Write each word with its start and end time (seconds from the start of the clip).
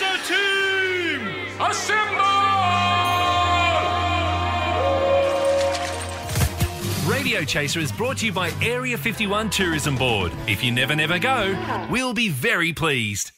Team, 0.00 1.28
assemble! 1.60 2.20
Radio 7.06 7.44
Chaser 7.44 7.80
is 7.80 7.92
brought 7.92 8.16
to 8.18 8.26
you 8.26 8.32
by 8.32 8.50
Area 8.62 8.96
51 8.96 9.50
Tourism 9.50 9.96
Board. 9.96 10.32
If 10.46 10.64
you 10.64 10.72
never, 10.72 10.96
never 10.96 11.18
go, 11.18 11.54
we'll 11.90 12.14
be 12.14 12.30
very 12.30 12.72
pleased. 12.72 13.32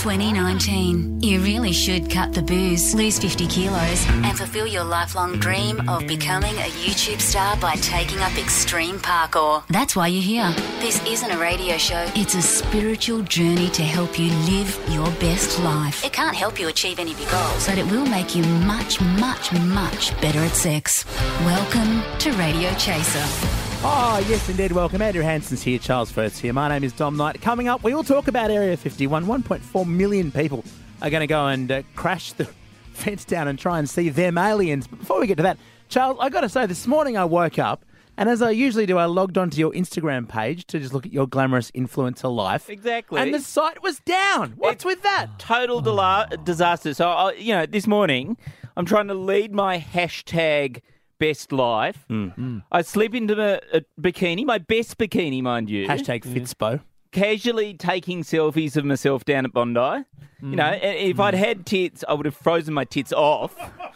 2019. 0.00 1.20
You 1.20 1.40
really 1.40 1.72
should 1.72 2.10
cut 2.10 2.32
the 2.32 2.40
booze, 2.40 2.94
lose 2.94 3.18
50 3.18 3.46
kilos, 3.48 4.06
and 4.08 4.36
fulfill 4.36 4.66
your 4.66 4.82
lifelong 4.82 5.38
dream 5.38 5.86
of 5.90 6.06
becoming 6.06 6.54
a 6.56 6.70
YouTube 6.70 7.20
star 7.20 7.54
by 7.58 7.74
taking 7.76 8.18
up 8.20 8.32
extreme 8.38 8.98
parkour. 8.98 9.62
That's 9.68 9.94
why 9.94 10.06
you're 10.06 10.22
here. 10.22 10.50
This 10.80 11.06
isn't 11.06 11.30
a 11.30 11.36
radio 11.36 11.76
show, 11.76 12.10
it's 12.14 12.34
a 12.34 12.40
spiritual 12.40 13.20
journey 13.24 13.68
to 13.70 13.82
help 13.82 14.18
you 14.18 14.32
live 14.50 14.80
your 14.88 15.10
best 15.20 15.60
life. 15.60 16.02
It 16.02 16.14
can't 16.14 16.34
help 16.34 16.58
you 16.58 16.68
achieve 16.68 16.98
any 16.98 17.12
your 17.12 17.30
goals, 17.30 17.66
but 17.68 17.76
it 17.76 17.84
will 17.84 18.06
make 18.06 18.34
you 18.34 18.42
much, 18.42 19.02
much, 19.02 19.52
much 19.52 20.18
better 20.22 20.38
at 20.38 20.52
sex. 20.52 21.04
Welcome 21.44 22.02
to 22.20 22.32
Radio 22.38 22.72
Chaser. 22.76 23.69
Oh, 23.82 24.22
yes, 24.28 24.46
indeed. 24.50 24.72
Welcome. 24.72 25.00
Andrew 25.00 25.22
Hansen's 25.22 25.62
here, 25.62 25.78
Charles 25.78 26.12
Firth 26.12 26.38
here. 26.38 26.52
My 26.52 26.68
name 26.68 26.84
is 26.84 26.92
Dom 26.92 27.16
Knight. 27.16 27.40
Coming 27.40 27.66
up, 27.66 27.82
we 27.82 27.94
will 27.94 28.04
talk 28.04 28.28
about 28.28 28.50
Area 28.50 28.76
51. 28.76 29.24
1.4 29.24 29.86
million 29.86 30.30
people 30.30 30.64
are 31.00 31.08
going 31.08 31.22
to 31.22 31.26
go 31.26 31.46
and 31.46 31.72
uh, 31.72 31.82
crash 31.94 32.32
the 32.34 32.44
fence 32.92 33.24
down 33.24 33.48
and 33.48 33.58
try 33.58 33.78
and 33.78 33.88
see 33.88 34.10
them 34.10 34.36
aliens. 34.36 34.86
But 34.86 34.98
before 34.98 35.18
we 35.18 35.26
get 35.26 35.38
to 35.38 35.44
that, 35.44 35.56
Charles, 35.88 36.18
i 36.20 36.28
got 36.28 36.42
to 36.42 36.50
say, 36.50 36.66
this 36.66 36.86
morning 36.86 37.16
I 37.16 37.24
woke 37.24 37.58
up 37.58 37.86
and 38.18 38.28
as 38.28 38.42
I 38.42 38.50
usually 38.50 38.84
do, 38.84 38.98
I 38.98 39.06
logged 39.06 39.38
onto 39.38 39.58
your 39.58 39.72
Instagram 39.72 40.28
page 40.28 40.66
to 40.66 40.78
just 40.78 40.92
look 40.92 41.06
at 41.06 41.12
your 41.12 41.26
glamorous 41.26 41.70
influencer 41.70 42.30
life. 42.30 42.68
Exactly. 42.68 43.18
And 43.18 43.32
the 43.32 43.40
site 43.40 43.82
was 43.82 43.98
down. 44.00 44.52
What's 44.58 44.84
with 44.84 45.02
that? 45.04 45.38
Total 45.38 45.80
dela- 45.80 46.28
disaster. 46.44 46.92
So, 46.92 47.08
I, 47.08 47.32
you 47.32 47.54
know, 47.54 47.64
this 47.64 47.86
morning 47.86 48.36
I'm 48.76 48.84
trying 48.84 49.08
to 49.08 49.14
lead 49.14 49.54
my 49.54 49.78
hashtag 49.78 50.82
best 51.20 51.52
life. 51.52 52.04
Hmm. 52.08 52.28
Hmm. 52.30 52.58
I 52.72 52.82
slip 52.82 53.14
into 53.14 53.40
a, 53.40 53.60
a 53.78 53.82
bikini, 54.00 54.44
my 54.44 54.58
best 54.58 54.98
bikini, 54.98 55.40
mind 55.42 55.70
you. 55.70 55.86
Hashtag 55.86 56.22
Fitspo. 56.24 56.80
Casually 57.12 57.74
taking 57.74 58.22
selfies 58.22 58.76
of 58.76 58.84
myself 58.84 59.24
down 59.24 59.44
at 59.44 59.52
Bondi. 59.52 60.04
You 60.42 60.56
know, 60.56 60.64
hmm. 60.66 60.72
i- 60.72 60.76
if 61.10 61.20
I'd 61.20 61.34
had 61.34 61.66
tits, 61.66 62.02
I 62.08 62.14
would 62.14 62.24
have 62.26 62.34
frozen 62.34 62.72
my 62.74 62.84
tits 62.84 63.12
off. 63.12 63.54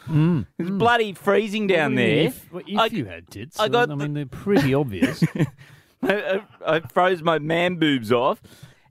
It 0.08 0.44
was 0.58 0.70
bloody 0.70 1.12
freezing 1.14 1.66
down 1.66 1.94
there. 1.94 2.26
If, 2.26 2.52
well, 2.52 2.62
if 2.66 2.78
I- 2.78 2.86
you 2.86 3.06
had 3.06 3.28
tits, 3.30 3.58
I 3.58 3.64
I, 3.64 3.68
got 3.68 3.82
I 3.90 3.94
the- 3.94 3.96
mean, 3.96 4.14
they're 4.14 4.26
pretty 4.26 4.74
obvious. 4.74 5.24
I, 6.02 6.12
I, 6.66 6.76
I 6.76 6.80
froze 6.80 7.22
my 7.22 7.38
man 7.38 7.76
boobs 7.76 8.12
off. 8.12 8.42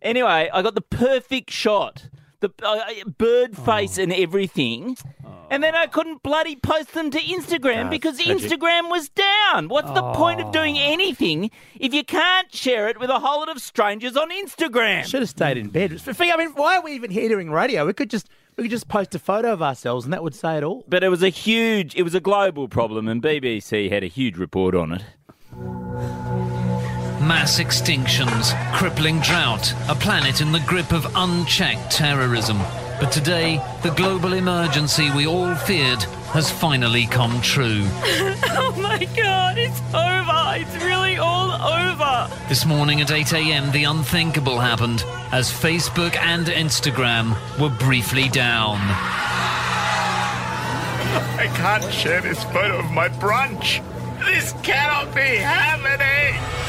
Anyway, 0.01 0.49
I 0.51 0.61
got 0.61 0.73
the 0.75 0.81
perfect 0.81 1.51
shot, 1.51 2.09
the 2.43 2.51
uh, 2.61 3.09
bird 3.17 3.57
face 3.57 3.97
and 3.97 4.13
everything, 4.13 4.97
and 5.49 5.63
then 5.63 5.75
I 5.75 5.87
couldn't 5.87 6.21
bloody 6.23 6.55
post 6.55 6.93
them 6.93 7.09
to 7.11 7.19
Instagram 7.19 7.89
because 7.89 8.19
Instagram 8.19 8.89
was 8.89 9.09
down. 9.09 9.69
What's 9.69 9.91
the 9.91 10.03
point 10.13 10.41
of 10.41 10.51
doing 10.51 10.77
anything 10.77 11.49
if 11.79 11.93
you 11.93 12.03
can't 12.03 12.53
share 12.53 12.89
it 12.89 12.99
with 12.99 13.09
a 13.09 13.19
whole 13.19 13.39
lot 13.39 13.49
of 13.49 13.61
strangers 13.61 14.17
on 14.17 14.29
Instagram? 14.29 15.05
Should 15.05 15.21
have 15.21 15.29
stayed 15.29 15.57
in 15.57 15.69
bed. 15.69 16.01
I 16.07 16.37
mean, 16.37 16.49
why 16.49 16.77
are 16.77 16.83
we 16.83 16.91
even 16.93 17.11
here 17.11 17.29
doing 17.29 17.49
radio? 17.49 17.85
We 17.85 17.93
could 17.93 18.09
just 18.09 18.29
we 18.57 18.63
could 18.65 18.71
just 18.71 18.87
post 18.87 19.15
a 19.15 19.19
photo 19.19 19.53
of 19.53 19.61
ourselves 19.61 20.05
and 20.05 20.13
that 20.13 20.23
would 20.23 20.35
say 20.35 20.57
it 20.57 20.63
all. 20.63 20.83
But 20.87 21.03
it 21.03 21.09
was 21.09 21.23
a 21.23 21.29
huge, 21.29 21.95
it 21.95 22.03
was 22.03 22.13
a 22.13 22.19
global 22.19 22.67
problem, 22.67 23.07
and 23.07 23.21
BBC 23.21 23.89
had 23.89 24.03
a 24.03 24.07
huge 24.07 24.37
report 24.37 24.75
on 24.75 24.93
it. 24.93 26.42
Mass 27.27 27.59
extinctions, 27.59 28.53
crippling 28.73 29.21
drought, 29.21 29.73
a 29.87 29.95
planet 29.95 30.41
in 30.41 30.51
the 30.51 30.59
grip 30.67 30.91
of 30.91 31.07
unchecked 31.15 31.89
terrorism. 31.89 32.57
But 32.99 33.13
today, 33.13 33.61
the 33.81 33.91
global 33.91 34.33
emergency 34.33 35.09
we 35.11 35.25
all 35.25 35.55
feared 35.55 36.03
has 36.33 36.51
finally 36.51 37.05
come 37.05 37.41
true. 37.41 37.85
Oh 38.55 38.71
my 38.77 39.05
god, 39.15 39.57
it's 39.57 39.79
over. 39.93 40.53
It's 40.55 40.83
really 40.83 41.17
all 41.17 41.51
over. 41.51 42.29
This 42.49 42.65
morning 42.65 43.01
at 43.01 43.11
8 43.11 43.33
a.m., 43.33 43.71
the 43.71 43.85
unthinkable 43.85 44.59
happened 44.59 45.03
as 45.31 45.49
Facebook 45.49 46.15
and 46.17 46.47
Instagram 46.47 47.35
were 47.59 47.69
briefly 47.69 48.29
down. 48.29 48.77
I 51.39 51.47
can't 51.55 51.91
share 51.93 52.21
this 52.21 52.43
photo 52.45 52.79
of 52.79 52.91
my 52.91 53.09
brunch. 53.09 53.81
This 54.25 54.53
cannot 54.61 55.13
be 55.15 55.37
happening. 55.37 56.62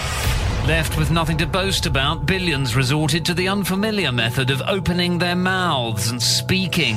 Left 0.67 0.97
with 0.97 1.11
nothing 1.11 1.37
to 1.39 1.47
boast 1.47 1.85
about, 1.85 2.25
billions 2.25 2.75
resorted 2.75 3.23
to 3.27 3.35
the 3.35 3.49
unfamiliar 3.49 4.11
method 4.11 4.49
of 4.51 4.63
opening 4.67 5.19
their 5.19 5.37
mouths 5.37 6.09
and 6.09 6.23
speaking. 6.23 6.97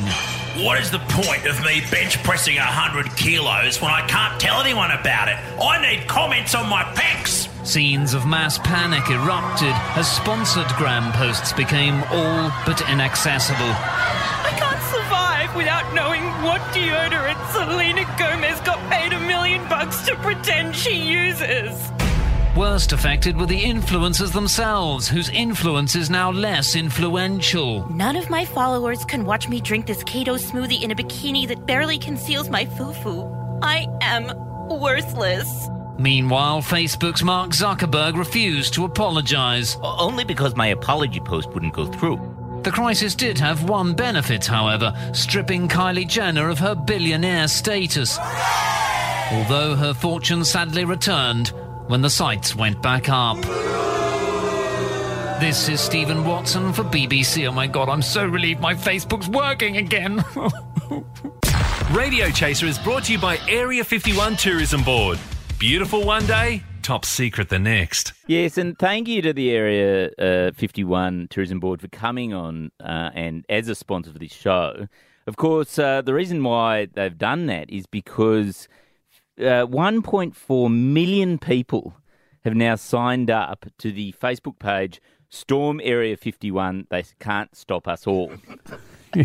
What 0.63 0.79
is 0.79 0.89
the 0.89 0.99
point 1.09 1.45
of 1.45 1.61
me 1.65 1.81
bench 1.91 2.23
pressing 2.23 2.55
100 2.55 3.13
kilos 3.17 3.81
when 3.81 3.91
I 3.91 4.07
can't 4.07 4.39
tell 4.39 4.61
anyone 4.61 4.91
about 4.91 5.27
it? 5.27 5.35
I 5.61 5.81
need 5.81 6.07
comments 6.07 6.55
on 6.55 6.69
my 6.69 6.83
pecs. 6.95 7.49
Scenes 7.67 8.13
of 8.13 8.25
mass 8.25 8.57
panic 8.57 9.09
erupted 9.09 9.75
as 9.99 10.09
sponsored 10.09 10.69
gram 10.77 11.11
posts 11.11 11.51
became 11.51 12.05
all 12.09 12.49
but 12.65 12.79
inaccessible. 12.89 13.59
I 13.59 14.55
can't 14.55 14.81
survive 14.95 15.53
without 15.57 15.93
knowing 15.93 16.23
what 16.41 16.61
deodorant 16.71 17.51
Selena 17.51 18.05
Gomez 18.17 18.61
got 18.61 18.79
paid 18.89 19.11
a 19.11 19.19
million 19.19 19.67
bucks 19.67 20.05
to 20.05 20.15
pretend 20.15 20.73
she 20.73 20.95
uses. 20.95 21.91
Worst 22.57 22.91
affected 22.91 23.37
were 23.37 23.45
the 23.45 23.63
influencers 23.63 24.33
themselves, 24.33 25.07
whose 25.07 25.29
influence 25.29 25.95
is 25.95 26.09
now 26.09 26.31
less 26.31 26.75
influential. 26.75 27.87
None 27.87 28.15
of 28.15 28.31
my 28.31 28.45
followers 28.45 29.05
can 29.05 29.25
watch 29.25 29.47
me 29.47 29.61
drink 29.61 29.85
this 29.85 30.03
keto 30.03 30.39
smoothie 30.39 30.81
in 30.81 30.89
a 30.89 30.95
bikini 30.95 31.47
that 31.49 31.67
barely 31.67 31.99
conceals 31.99 32.49
my 32.49 32.65
foo-foo. 32.65 33.29
I 33.61 33.85
am 34.01 34.33
worthless. 34.69 35.69
Meanwhile, 35.99 36.63
Facebook's 36.63 37.23
Mark 37.23 37.51
Zuckerberg 37.51 38.17
refused 38.17 38.73
to 38.73 38.85
apologize. 38.85 39.77
Only 39.83 40.23
because 40.23 40.55
my 40.55 40.69
apology 40.69 41.19
post 41.19 41.49
wouldn't 41.51 41.75
go 41.75 41.85
through. 41.85 42.19
The 42.63 42.71
crisis 42.71 43.13
did 43.13 43.37
have 43.37 43.69
one 43.69 43.93
benefit, 43.93 44.47
however, 44.47 44.95
stripping 45.13 45.67
Kylie 45.67 46.07
Jenner 46.07 46.49
of 46.49 46.57
her 46.57 46.73
billionaire 46.73 47.49
status. 47.49 48.17
Although 49.31 49.75
her 49.75 49.93
fortune 49.93 50.43
sadly 50.43 50.85
returned 50.85 51.53
when 51.87 52.01
the 52.01 52.09
sites 52.09 52.55
went 52.55 52.81
back 52.81 53.09
up. 53.09 53.37
This 55.39 55.69
is 55.69 55.79
Stephen 55.79 56.25
Watson 56.25 56.73
for 56.73 56.83
BBC. 56.83 57.47
Oh 57.47 57.51
my 57.51 57.67
god, 57.67 57.89
I'm 57.89 58.01
so 58.01 58.25
relieved 58.25 58.59
my 58.59 58.73
Facebook's 58.73 59.29
working 59.29 59.77
again. 59.77 60.23
Radio 61.95 62.29
Chaser 62.29 62.65
is 62.65 62.77
brought 62.79 63.05
to 63.05 63.13
you 63.13 63.19
by 63.19 63.37
Area 63.47 63.83
51 63.83 64.35
Tourism 64.35 64.83
Board. 64.83 65.19
Beautiful 65.59 66.03
one 66.03 66.25
day, 66.25 66.63
top 66.81 67.05
secret 67.05 67.49
the 67.49 67.59
next. 67.59 68.13
Yes, 68.25 68.57
and 68.57 68.77
thank 68.77 69.07
you 69.07 69.21
to 69.21 69.31
the 69.31 69.51
Area 69.51 70.09
uh, 70.17 70.51
51 70.53 71.27
Tourism 71.29 71.59
Board 71.59 71.81
for 71.81 71.87
coming 71.87 72.33
on 72.33 72.71
uh, 72.79 73.11
and 73.13 73.45
as 73.47 73.69
a 73.69 73.75
sponsor 73.75 74.11
for 74.11 74.19
this 74.19 74.33
show. 74.33 74.87
Of 75.27 75.35
course, 75.35 75.77
uh, 75.77 76.01
the 76.01 76.13
reason 76.13 76.43
why 76.43 76.87
they've 76.93 77.17
done 77.17 77.45
that 77.45 77.69
is 77.69 77.85
because 77.85 78.67
uh, 79.39 79.65
1.4 79.67 80.73
million 80.73 81.37
people 81.37 81.95
have 82.43 82.55
now 82.55 82.75
signed 82.75 83.29
up 83.29 83.65
to 83.77 83.91
the 83.91 84.13
Facebook 84.13 84.59
page 84.59 85.01
Storm 85.29 85.81
Area 85.83 86.15
51. 86.15 86.87
They 86.89 87.03
can't 87.19 87.55
stop 87.55 87.87
us 87.87 88.07
all. 88.07 88.31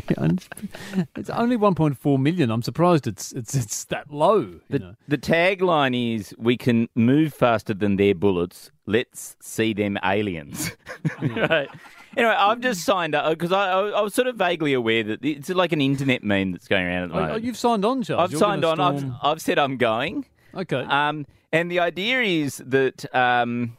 It's 1.16 1.30
only 1.30 1.56
1.4 1.56 2.20
million. 2.20 2.50
I'm 2.50 2.62
surprised 2.62 3.06
it's 3.06 3.32
it's 3.32 3.54
it's 3.54 3.84
that 3.86 4.10
low. 4.12 4.60
The, 4.70 4.78
know. 4.78 4.94
the 5.08 5.18
tagline 5.18 6.16
is 6.16 6.34
We 6.38 6.56
can 6.56 6.88
move 6.94 7.32
faster 7.34 7.74
than 7.74 7.96
their 7.96 8.14
bullets. 8.14 8.70
Let's 8.86 9.36
see 9.40 9.72
them 9.72 9.98
aliens. 10.04 10.72
right. 11.22 11.68
Anyway, 12.16 12.34
I've 12.34 12.60
just 12.60 12.84
signed 12.84 13.14
up 13.14 13.30
because 13.30 13.52
I, 13.52 13.70
I, 13.70 13.88
I 13.88 14.00
was 14.02 14.14
sort 14.14 14.28
of 14.28 14.36
vaguely 14.36 14.74
aware 14.74 15.02
that 15.02 15.24
it's 15.24 15.48
like 15.48 15.72
an 15.72 15.80
internet 15.80 16.22
meme 16.22 16.52
that's 16.52 16.68
going 16.68 16.84
around 16.86 17.04
at 17.04 17.08
the 17.10 17.14
Oh, 17.16 17.20
moment. 17.20 17.34
oh, 17.42 17.46
you've 17.46 17.56
signed 17.56 17.84
on, 17.84 18.02
Charles. 18.02 18.24
I've 18.24 18.32
You're 18.32 18.40
signed 18.40 18.64
on. 18.64 18.76
gonna 18.76 19.18
I've, 19.22 19.32
I've 19.32 19.42
said 19.42 19.58
I'm 19.58 19.76
going. 19.78 20.26
Okay. 20.54 20.84
Um, 20.84 21.26
and 21.52 21.70
the 21.70 21.78
idea 21.80 22.20
is 22.20 22.62
that 22.66 23.12
um, 23.14 23.76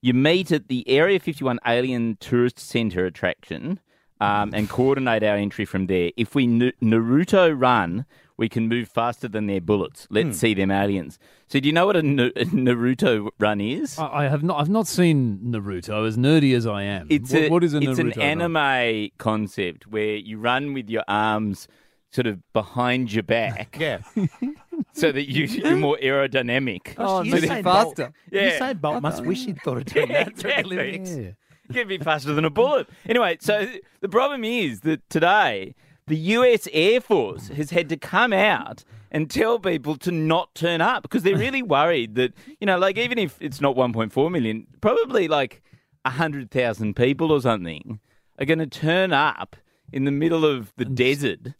you 0.00 0.14
meet 0.14 0.50
at 0.52 0.68
the 0.68 0.88
Area 0.88 1.18
51 1.20 1.58
Alien 1.66 2.16
Tourist 2.20 2.58
Centre 2.58 3.04
attraction 3.04 3.80
um, 4.24 4.50
and 4.54 4.68
coordinate 4.68 5.22
our 5.22 5.36
entry 5.36 5.64
from 5.64 5.86
there. 5.86 6.10
If 6.16 6.34
we 6.34 6.44
N- 6.44 6.72
Naruto 6.82 7.54
run, 7.56 8.04
we 8.36 8.48
can 8.48 8.66
move 8.68 8.88
faster 8.88 9.28
than 9.28 9.46
their 9.46 9.60
bullets. 9.60 10.06
Let's 10.10 10.26
Hmm. 10.26 10.32
see 10.32 10.54
them 10.54 10.70
aliens. 10.70 11.18
So, 11.46 11.60
do 11.60 11.66
you 11.68 11.72
know 11.72 11.86
what 11.86 11.94
a, 11.96 12.00
N- 12.00 12.18
a 12.34 12.44
Naruto 12.46 13.28
run 13.38 13.60
is? 13.60 13.98
I, 13.98 14.24
I 14.24 14.28
have 14.28 14.42
not. 14.42 14.60
I've 14.60 14.68
not 14.70 14.86
seen 14.88 15.38
Naruto. 15.44 16.06
As 16.06 16.16
nerdy 16.16 16.54
as 16.56 16.66
I 16.66 16.82
am, 16.82 17.06
It's 17.10 17.32
what, 17.32 17.42
a, 17.42 17.48
what 17.50 17.62
is 17.64 17.74
a 17.74 17.78
it's 17.78 17.86
Naruto? 17.86 18.16
an 18.16 18.38
run? 18.40 18.42
anime 18.56 19.10
concept 19.18 19.86
where 19.86 20.16
you 20.16 20.38
run 20.38 20.72
with 20.74 20.88
your 20.90 21.04
arms 21.06 21.68
sort 22.10 22.26
of 22.26 22.40
behind 22.52 23.12
your 23.12 23.22
back. 23.24 23.76
Yeah. 23.80 23.98
so 24.92 25.12
that 25.12 25.28
you, 25.30 25.44
you're 25.44 25.76
more 25.76 25.98
aerodynamic. 26.02 26.94
Oh, 26.98 27.22
you 27.22 27.32
so 27.32 27.38
say 27.38 27.46
they're 27.48 27.62
Bolt- 27.62 27.96
faster. 27.96 28.12
You 28.30 28.40
Yeah. 28.40 28.58
say 28.58 28.72
Bolt 28.74 29.02
must 29.02 29.24
wish 29.24 29.44
he'd 29.44 29.60
thought 29.62 29.78
of 29.78 29.84
doing 29.86 30.08
that 30.08 30.36
for 30.38 30.48
a 30.48 30.50
Exactly. 30.50 30.78
Olympics. 30.78 31.16
Yeah. 31.16 31.30
You'd 31.70 31.88
be 31.88 31.98
faster 31.98 32.32
than 32.34 32.44
a 32.44 32.50
bullet. 32.50 32.88
Anyway, 33.08 33.38
so 33.40 33.68
the 34.00 34.08
problem 34.08 34.44
is 34.44 34.80
that 34.80 35.08
today 35.10 35.74
the 36.06 36.16
US 36.16 36.68
Air 36.72 37.00
Force 37.00 37.48
has 37.48 37.70
had 37.70 37.88
to 37.88 37.96
come 37.96 38.32
out 38.32 38.84
and 39.10 39.30
tell 39.30 39.58
people 39.58 39.96
to 39.96 40.10
not 40.12 40.54
turn 40.54 40.80
up 40.80 41.02
because 41.02 41.22
they're 41.22 41.36
really 41.36 41.62
worried 41.76 42.14
that, 42.16 42.34
you 42.60 42.66
know, 42.66 42.78
like 42.78 42.98
even 42.98 43.18
if 43.18 43.36
it's 43.40 43.60
not 43.60 43.76
1.4 43.76 44.30
million, 44.30 44.66
probably 44.80 45.28
like 45.28 45.62
100,000 46.04 46.94
people 46.94 47.32
or 47.32 47.40
something 47.40 48.00
are 48.38 48.44
going 48.44 48.58
to 48.58 48.66
turn 48.66 49.12
up 49.12 49.56
in 49.92 50.04
the 50.04 50.10
middle 50.10 50.44
of 50.44 50.72
the 50.76 50.84
desert. 50.84 51.54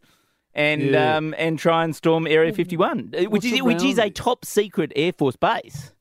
And 0.57 0.93
Yeah. 0.93 1.17
um, 1.17 1.35
and 1.37 1.59
try 1.59 1.83
and 1.83 1.97
storm 1.97 2.29
Area 2.29 2.53
51, 2.53 3.13
uh, 3.13 3.23
which 3.23 3.31
What's 3.31 3.47
is 3.47 3.63
which 3.63 3.83
is 3.83 3.99
a 3.99 4.09
top 4.09 4.45
secret 4.45 4.93
Air 4.95 5.13
Force 5.13 5.35
base. 5.35 5.93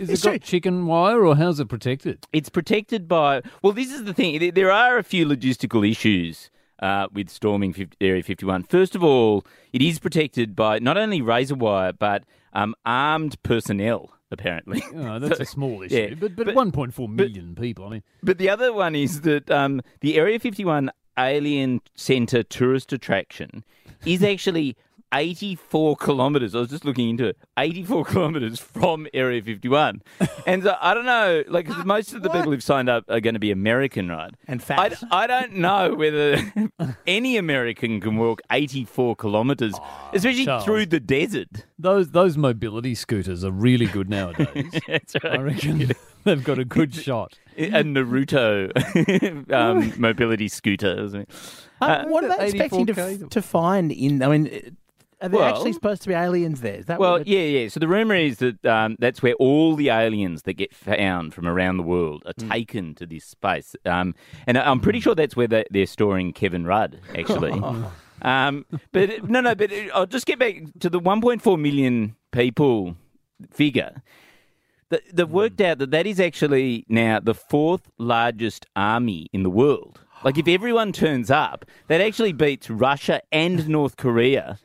Is 0.00 0.08
It's 0.10 0.22
it 0.22 0.24
got 0.24 0.30
true. 0.32 0.38
chicken 0.40 0.86
wire 0.86 1.24
or 1.26 1.36
how's 1.36 1.60
it 1.60 1.68
protected? 1.68 2.26
It's 2.32 2.48
protected 2.48 3.06
by. 3.06 3.42
Well, 3.62 3.72
this 3.72 3.92
is 3.92 4.04
the 4.04 4.14
thing. 4.14 4.38
There- 4.38 4.50
There 4.52 4.72
are 4.72 4.96
a 4.98 5.02
few 5.04 5.26
logistical 5.26 5.88
issues 5.88 6.50
uh, 6.80 7.08
with 7.12 7.28
storming 7.28 7.72
50, 7.74 7.96
Area 8.00 8.22
51. 8.22 8.62
First 8.64 8.94
of 8.94 9.04
all, 9.04 9.44
it 9.72 9.82
is 9.82 9.98
protected 9.98 10.56
by 10.56 10.78
not 10.78 10.96
only 10.96 11.20
razor 11.20 11.54
wire 11.54 11.92
but 11.92 12.24
um, 12.54 12.74
armed 12.86 13.40
personnel. 13.42 14.10
Apparently, 14.32 14.80
Oh, 14.94 15.18
that's 15.18 15.38
So- 15.38 15.42
a 15.42 15.46
small 15.46 15.82
issue. 15.82 15.96
yeah, 15.96 16.14
but, 16.14 16.36
but, 16.36 16.46
but- 16.46 16.54
1.4 16.54 17.08
million 17.08 17.54
people. 17.56 17.84
I 17.86 17.90
mean, 17.90 18.02
But 18.22 18.38
the 18.38 18.48
other 18.48 18.72
one 18.72 18.94
is 18.94 19.22
that 19.22 19.50
um, 19.50 19.82
the 20.00 20.16
Area 20.16 20.38
51 20.38 20.90
Alien 21.18 21.80
Centre 21.96 22.42
tourist 22.44 22.92
attraction 22.92 23.64
is 24.06 24.22
actually 24.32 24.76
84 25.12 25.96
kilometres. 25.96 26.54
I 26.54 26.60
was 26.60 26.70
just 26.70 26.84
looking 26.84 27.08
into 27.10 27.26
it. 27.26 27.36
84 27.58 28.04
kilometres 28.12 28.60
from 28.60 29.06
Area 29.12 29.42
51. 29.42 30.02
And 30.46 30.62
so 30.62 30.76
I 30.80 30.94
don't 30.94 31.04
know, 31.06 31.42
like, 31.48 31.66
'cause 31.66 31.84
most 31.84 32.12
of 32.12 32.22
the 32.22 32.28
people 32.30 32.50
who've 32.52 32.62
signed 32.62 32.88
up 32.88 33.04
are 33.08 33.20
going 33.20 33.34
to 33.34 33.40
be 33.40 33.50
American, 33.50 34.08
right? 34.08 34.32
And 34.46 34.60
I, 34.60 34.64
fat. 34.90 35.02
I 35.10 35.26
don't 35.26 35.54
know 35.56 35.94
whether 35.94 36.38
any 37.06 37.36
American 37.36 38.00
can 38.00 38.16
walk 38.16 38.40
84 38.50 39.16
kilometres, 39.16 39.74
especially 40.12 40.44
Charles. 40.44 40.64
through 40.64 40.86
the 40.86 41.00
desert. 41.00 41.66
those 41.78 42.10
those 42.10 42.36
mobility 42.36 42.94
scooters 42.94 43.42
are 43.44 43.50
really 43.50 43.86
good 43.86 44.08
nowadays. 44.08 44.70
That's 44.86 45.16
I 45.16 45.28
right. 45.28 45.40
reckon 45.40 45.90
they've 46.24 46.44
got 46.44 46.58
a 46.58 46.64
good 46.64 46.94
shot. 46.94 47.38
A 47.58 47.82
Naruto 47.82 49.52
um, 49.52 49.92
mobility 50.00 50.48
scooter. 50.48 51.24
Uh, 51.80 52.04
what 52.06 52.24
are 52.24 52.36
they 52.38 52.46
expecting 52.48 52.86
to, 52.86 52.92
f- 53.00 53.28
to 53.30 53.42
find 53.42 53.90
in? 53.92 54.22
I 54.22 54.28
mean, 54.28 54.76
are 55.22 55.28
there 55.28 55.40
Well- 55.40 55.54
actually 55.54 55.72
supposed 55.72 56.02
to 56.02 56.08
be 56.08 56.14
aliens 56.14 56.60
there? 56.60 56.74
Is 56.76 56.86
that 56.86 56.98
Well, 56.98 57.22
yeah, 57.22 57.40
yeah. 57.40 57.68
So 57.68 57.80
the 57.80 57.88
rumor 57.88 58.14
is 58.14 58.38
that 58.38 58.64
um, 58.64 58.96
that's 58.98 59.22
where 59.22 59.34
all 59.34 59.76
the 59.76 59.88
aliens 59.90 60.42
that 60.42 60.54
get 60.54 60.74
found 60.74 61.34
from 61.34 61.46
around 61.46 61.76
the 61.76 61.82
world 61.82 62.22
are 62.26 62.32
Hmm. 62.38 62.50
taken 62.50 62.94
to 62.96 63.06
this 63.06 63.24
space, 63.24 63.74
um, 63.84 64.14
and 64.46 64.56
I'm 64.58 64.80
pretty 64.80 65.00
sure 65.00 65.14
that's 65.14 65.36
where 65.36 65.46
they- 65.48 65.66
they're 65.70 65.86
storing 65.86 66.32
Kevin 66.32 66.64
Rudd, 66.66 66.98
actually. 67.16 67.52
um, 68.22 68.64
but 68.92 69.28
no, 69.28 69.40
no. 69.40 69.54
But 69.54 69.70
I'll 69.94 70.06
just 70.06 70.26
get 70.26 70.38
back 70.38 70.56
to 70.80 70.88
the 70.90 71.00
1.4 71.00 71.56
million 71.58 72.16
people 72.32 72.96
figure. 73.50 74.02
Th- 74.90 75.02
They've 75.12 75.26
Hmm. 75.26 75.32
worked 75.32 75.60
out 75.60 75.78
that 75.78 75.90
that 75.92 76.06
is 76.06 76.18
actually 76.20 76.84
now 76.88 77.20
the 77.20 77.34
fourth 77.34 77.90
largest 77.98 78.66
army 78.74 79.28
in 79.32 79.42
the 79.42 79.50
world. 79.50 80.00
Like, 80.24 80.36
if 80.36 80.48
everyone 80.58 80.92
turns 80.92 81.30
up, 81.30 81.64
that 81.88 82.00
actually 82.00 82.32
beats 82.32 82.68
Russia 82.68 83.20
and 83.32 83.68
North 83.68 83.96
Korea 83.96 84.58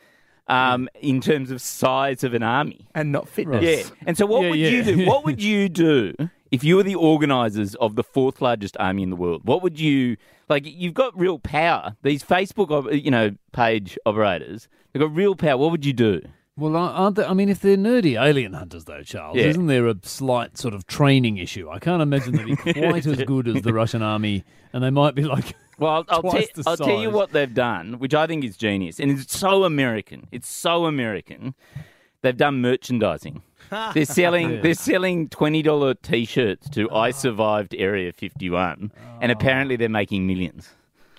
um, 0.48 0.88
in 1.02 1.22
terms 1.22 1.52
of 1.52 1.62
size 1.62 2.24
of 2.24 2.34
an 2.34 2.44
army. 2.44 2.88
and 2.94 3.12
not 3.12 3.28
fitness. 3.28 3.64
Yeah. 3.64 3.96
And 4.06 4.18
so, 4.18 4.26
what 4.26 4.44
Yeah, 4.44 4.50
would 4.50 4.60
yeah. 4.60 4.70
you 4.70 4.84
do? 4.84 5.06
What 5.06 5.26
would 5.26 5.42
you 5.52 5.70
do 5.70 6.14
if 6.52 6.64
you 6.64 6.76
were 6.78 6.84
the 6.84 6.96
organisers 6.96 7.76
of 7.76 7.96
the 7.96 8.04
fourth 8.04 8.42
largest 8.42 8.78
army 8.80 9.04
in 9.04 9.10
the 9.10 9.16
world? 9.16 9.42
What 9.46 9.62
would 9.64 9.80
you 9.80 10.18
like? 10.50 10.64
You've 10.66 10.94
got 10.94 11.18
real 11.20 11.40
power. 11.40 11.96
These 12.04 12.24
Facebook, 12.24 13.04
you 13.04 13.12
know, 13.12 13.32
page 13.54 13.98
operators, 14.06 14.68
they've 14.94 15.02
got 15.02 15.14
real 15.16 15.36
power. 15.36 15.58
What 15.58 15.72
would 15.72 15.86
you 15.86 15.94
do? 15.94 16.22
Well, 16.58 16.78
aren't 16.78 17.18
they? 17.18 17.26
I 17.26 17.34
mean, 17.34 17.50
if 17.50 17.60
they're 17.60 17.76
nerdy 17.76 18.18
alien 18.18 18.54
hunters, 18.54 18.86
though, 18.86 19.02
Charles, 19.04 19.36
Yeah. 19.36 19.44
isn't 19.48 19.68
there 19.68 19.88
a 19.88 19.96
slight 20.04 20.58
sort 20.58 20.74
of 20.74 20.88
training 20.88 21.36
issue? 21.38 21.70
I 21.70 21.80
can't 21.80 22.02
imagine 22.02 22.34
they'd 22.38 22.46
be 22.46 22.56
quite 22.74 23.06
as 23.06 23.22
good 23.24 23.50
as 23.50 23.62
the 23.64 23.74
Russian 23.74 24.02
army, 24.02 24.46
and 24.72 24.82
they 24.82 24.90
might 24.90 25.16
be 25.16 25.24
like, 25.24 25.54
Well, 25.78 25.92
I'll, 25.92 26.06
I'll, 26.10 26.22
Twice 26.22 26.48
te- 26.48 26.62
the 26.62 26.70
I'll 26.70 26.78
tell 26.78 27.02
you 27.02 27.10
what 27.10 27.32
they've 27.32 27.54
done, 27.54 28.00
which 28.00 28.14
I 28.14 28.28
think 28.28 28.44
is 28.44 28.58
genius, 28.58 29.00
and 29.00 29.12
it's 29.12 29.38
so 29.38 29.64
American. 29.64 30.28
It's 30.32 30.50
so 30.50 30.86
American. 30.86 31.54
They've 32.22 32.36
done 32.36 32.62
merchandising. 32.62 33.42
They're 33.94 34.06
selling. 34.06 34.62
They're 34.62 34.74
selling 34.74 35.30
twenty 35.30 35.62
dollar 35.62 35.94
t-shirts 35.96 36.70
to 36.72 36.90
ah. 36.90 37.02
"I 37.02 37.12
survived 37.12 37.76
Area 37.76 38.12
51," 38.14 38.92
and 39.22 39.32
ah. 39.32 39.34
apparently 39.34 39.76
they're 39.76 39.90
making 39.90 40.26
millions. 40.28 40.70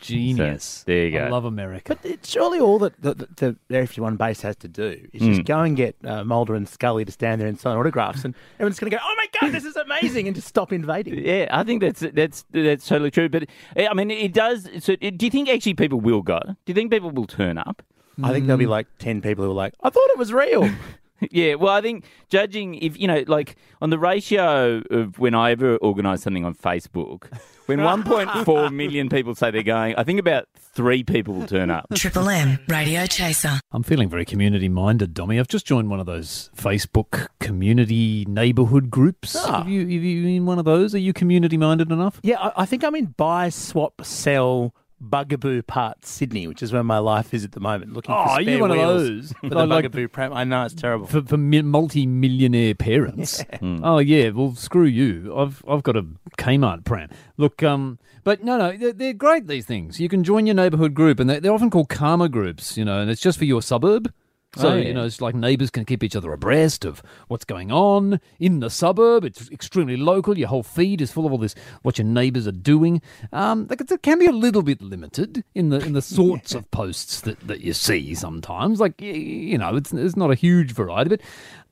Genius. 0.00 0.64
So, 0.64 0.84
there 0.87 1.04
you 1.06 1.19
go. 1.19 1.25
I 1.25 1.28
love 1.28 1.44
America. 1.44 1.96
But 2.00 2.10
it's 2.10 2.31
surely 2.31 2.58
all 2.60 2.78
that 2.81 3.00
the, 3.00 3.14
the, 3.14 3.56
the 3.69 3.75
Area 3.75 3.87
51 3.87 4.16
base 4.16 4.40
has 4.43 4.56
to 4.56 4.69
do 4.69 5.06
is 5.12 5.22
just 5.22 5.44
go 5.44 5.60
and 5.60 5.76
get 5.76 5.96
uh, 6.04 6.25
Mulder 6.25 6.54
and 6.54 6.69
Scully 6.69 7.04
to 7.04 7.12
stand 7.12 7.40
there 7.40 7.48
and 7.48 7.58
sign 7.58 7.76
autographs, 7.76 8.25
and 8.25 8.34
everyone's 8.56 8.78
going 8.78 8.90
to 8.90 8.96
go, 8.96 9.02
"Oh 9.04 9.14
my 9.16 9.26
god, 9.40 9.52
this 9.52 9.64
is 9.64 9.76
amazing!" 9.76 10.26
and 10.26 10.34
just 10.34 10.48
stop 10.48 10.72
invading. 10.72 11.25
Yeah, 11.25 11.48
I 11.50 11.64
think 11.64 11.81
that's 11.81 12.00
that's 12.00 12.44
that's 12.50 12.87
totally 12.87 13.10
true. 13.10 13.28
But 13.28 13.46
I 13.76 13.93
mean, 13.94 14.10
it 14.10 14.32
does. 14.32 14.69
So, 14.81 14.96
do 14.96 15.25
you 15.26 15.31
think 15.31 15.48
actually 15.48 15.75
people 15.75 16.00
will 16.00 16.22
go? 16.22 16.40
Do 16.44 16.54
you 16.66 16.75
think 16.75 16.90
people 16.90 17.10
will 17.10 17.26
turn 17.26 17.58
up? 17.58 17.82
I 18.22 18.32
think 18.32 18.46
there'll 18.46 18.58
be 18.58 18.66
like 18.66 18.87
ten 18.99 19.20
people 19.20 19.44
who 19.44 19.50
are 19.50 19.54
like, 19.54 19.75
"I 19.82 19.90
thought 19.90 20.10
it 20.10 20.19
was 20.19 20.32
real." 20.32 20.70
Yeah, 21.30 21.54
well, 21.54 21.72
I 21.72 21.80
think 21.80 22.04
judging 22.28 22.74
if 22.74 22.98
you 22.98 23.08
know, 23.08 23.24
like 23.26 23.56
on 23.80 23.90
the 23.90 23.98
ratio 23.98 24.82
of 24.90 25.18
when 25.18 25.34
I 25.34 25.50
ever 25.52 25.76
organise 25.78 26.22
something 26.22 26.44
on 26.44 26.54
Facebook, 26.54 27.24
when 27.66 27.78
1.4 27.78 28.72
million 28.74 29.08
people 29.08 29.34
say 29.34 29.50
they're 29.50 29.62
going, 29.62 29.94
I 29.96 30.04
think 30.04 30.20
about 30.20 30.46
three 30.54 31.02
people 31.02 31.34
will 31.34 31.46
turn 31.46 31.70
up. 31.70 31.86
Triple 31.94 32.28
M 32.28 32.58
Radio 32.68 33.06
Chaser. 33.06 33.60
I'm 33.72 33.82
feeling 33.82 34.08
very 34.08 34.24
community 34.24 34.68
minded, 34.68 35.14
Dommy. 35.14 35.38
I've 35.40 35.48
just 35.48 35.66
joined 35.66 35.88
one 35.90 36.00
of 36.00 36.06
those 36.06 36.50
Facebook 36.56 37.28
community 37.40 38.24
neighbourhood 38.28 38.90
groups. 38.90 39.34
Ah. 39.36 39.58
Have 39.58 39.68
you, 39.68 39.80
have 39.80 39.90
you 39.90 40.26
in 40.28 40.46
one 40.46 40.58
of 40.58 40.64
those? 40.64 40.94
Are 40.94 40.98
you 40.98 41.12
community 41.12 41.56
minded 41.56 41.90
enough? 41.90 42.20
yeah, 42.22 42.38
I, 42.38 42.62
I 42.62 42.66
think 42.66 42.84
I'm 42.84 42.94
in 42.94 43.06
buy, 43.06 43.48
swap, 43.48 44.02
sell. 44.04 44.74
Bugaboo 45.00 45.62
part 45.62 46.06
Sydney, 46.06 46.46
which 46.46 46.62
is 46.62 46.72
where 46.72 46.82
my 46.82 46.98
life 46.98 47.34
is 47.34 47.44
at 47.44 47.52
the 47.52 47.60
moment. 47.60 47.93
Looking 47.93 48.14
Oh, 48.14 48.25
for 48.25 48.31
are 48.31 48.43
spare 48.43 48.54
you 48.54 48.60
one 48.60 48.70
of 48.70 48.76
wheels 48.78 49.02
those? 49.08 49.32
for 49.32 49.38
But 49.43 49.50
the 49.54 49.56
I 49.60 49.64
like- 49.64 49.84
Bugaboo 49.84 50.08
pram. 50.08 50.32
I 50.32 50.44
know 50.44 50.64
it's 50.64 50.75
terrible. 50.75 51.06
For, 51.06 51.22
for 51.22 51.37
multi-millionaire 51.37 52.75
parents. 52.75 53.44
Oh 53.62 53.98
yeah, 53.98 54.31
well 54.31 54.54
screw 54.54 54.84
you. 54.84 55.34
I've 55.37 55.62
I've 55.69 55.82
got 55.82 55.96
a 55.96 56.04
Kmart 56.38 56.84
pram. 56.84 57.10
Look, 57.37 57.62
um, 57.62 57.98
but 58.25 58.43
no, 58.43 58.56
no, 58.58 58.76
they're, 58.76 58.93
they're 58.93 59.12
great. 59.12 59.47
These 59.47 59.66
things 59.66 60.00
you 60.00 60.09
can 60.09 60.25
join 60.25 60.47
your 60.47 60.54
neighbourhood 60.54 60.94
group, 60.94 61.21
and 61.21 61.28
they're, 61.28 61.40
they're 61.40 61.52
often 61.52 61.71
called 61.71 61.88
karma 61.88 62.28
groups. 62.28 62.76
You 62.76 62.85
know, 62.85 63.00
and 63.00 63.11
it's 63.11 63.21
just 63.21 63.38
for 63.38 63.44
your 63.44 63.62
suburb. 63.62 64.12
So 64.56 64.70
Oh, 64.70 64.76
yeah. 64.76 64.88
you 64.88 64.94
know, 64.94 65.04
it's 65.04 65.20
like 65.20 65.34
neighbours 65.34 65.70
can 65.70 65.84
keep 65.84 66.02
each 66.02 66.16
other 66.16 66.32
abreast 66.32 66.84
of 66.84 67.02
what's 67.28 67.44
going 67.44 67.70
on 67.70 68.20
in 68.40 68.60
the 68.60 68.70
suburb. 68.70 69.25
It's 69.25 69.50
extremely 69.50 69.96
local. 69.96 70.36
Your 70.38 70.48
whole 70.48 70.62
feed 70.62 71.00
is 71.00 71.12
full 71.12 71.26
of 71.26 71.32
all 71.32 71.38
this 71.38 71.54
what 71.82 71.98
your 71.98 72.06
neighbours 72.06 72.46
are 72.46 72.52
doing. 72.52 73.02
Um, 73.32 73.66
like 73.68 73.80
it's- 73.80 73.94
it 73.94 74.02
can 74.02 74.18
be 74.18 74.26
a 74.26 74.32
little 74.32 74.62
bit 74.62 74.80
limited 74.82 75.44
in 75.54 75.68
the 75.68 75.78
in 75.78 75.92
the 75.92 76.02
sorts 76.18 76.54
of 76.54 76.70
posts 76.70 77.20
that, 77.22 77.38
that 77.46 77.60
you 77.60 77.72
see 77.72 78.14
sometimes. 78.14 78.80
Like 78.80 79.00
you 79.00 79.58
know, 79.58 79.76
it's 79.76 79.92
it's 79.92 80.16
not 80.16 80.30
a 80.30 80.34
huge 80.34 80.72
variety, 80.72 81.10
but 81.10 81.20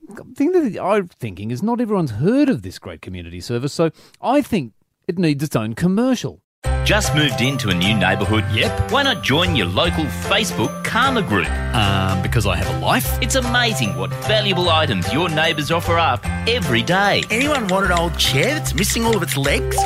the 0.06 0.24
thing 0.34 0.52
that 0.52 0.78
I'm 0.82 1.08
thinking 1.08 1.50
is 1.50 1.62
not 1.62 1.80
everyone's 1.80 2.10
heard 2.12 2.48
of 2.50 2.60
this 2.62 2.78
great 2.78 3.00
community 3.00 3.40
service. 3.40 3.72
So 3.72 3.90
I 4.20 4.42
think 4.42 4.74
it 5.08 5.18
needs 5.18 5.42
its 5.42 5.56
own 5.56 5.74
commercial. 5.74 6.42
Just 6.84 7.14
moved 7.14 7.40
into 7.40 7.70
a 7.70 7.74
new 7.74 7.96
neighbourhood? 7.96 8.44
Yep. 8.52 8.90
Why 8.92 9.02
not 9.02 9.22
join 9.22 9.56
your 9.56 9.66
local 9.66 10.04
Facebook 10.04 10.84
Karma 10.84 11.22
group? 11.22 11.48
Um, 11.74 12.20
because 12.22 12.46
I 12.46 12.56
have 12.56 12.76
a 12.76 12.78
life. 12.84 13.18
It's 13.22 13.36
amazing 13.36 13.96
what 13.96 14.10
valuable 14.26 14.68
items 14.68 15.10
your 15.12 15.30
neighbours 15.30 15.70
offer 15.70 15.98
up 15.98 16.20
every 16.46 16.82
day. 16.82 17.22
Anyone 17.30 17.68
want 17.68 17.86
an 17.86 17.92
old 17.92 18.18
chair 18.18 18.54
that's 18.54 18.74
missing 18.74 19.04
all 19.06 19.16
of 19.16 19.22
its 19.22 19.36
legs? 19.36 19.76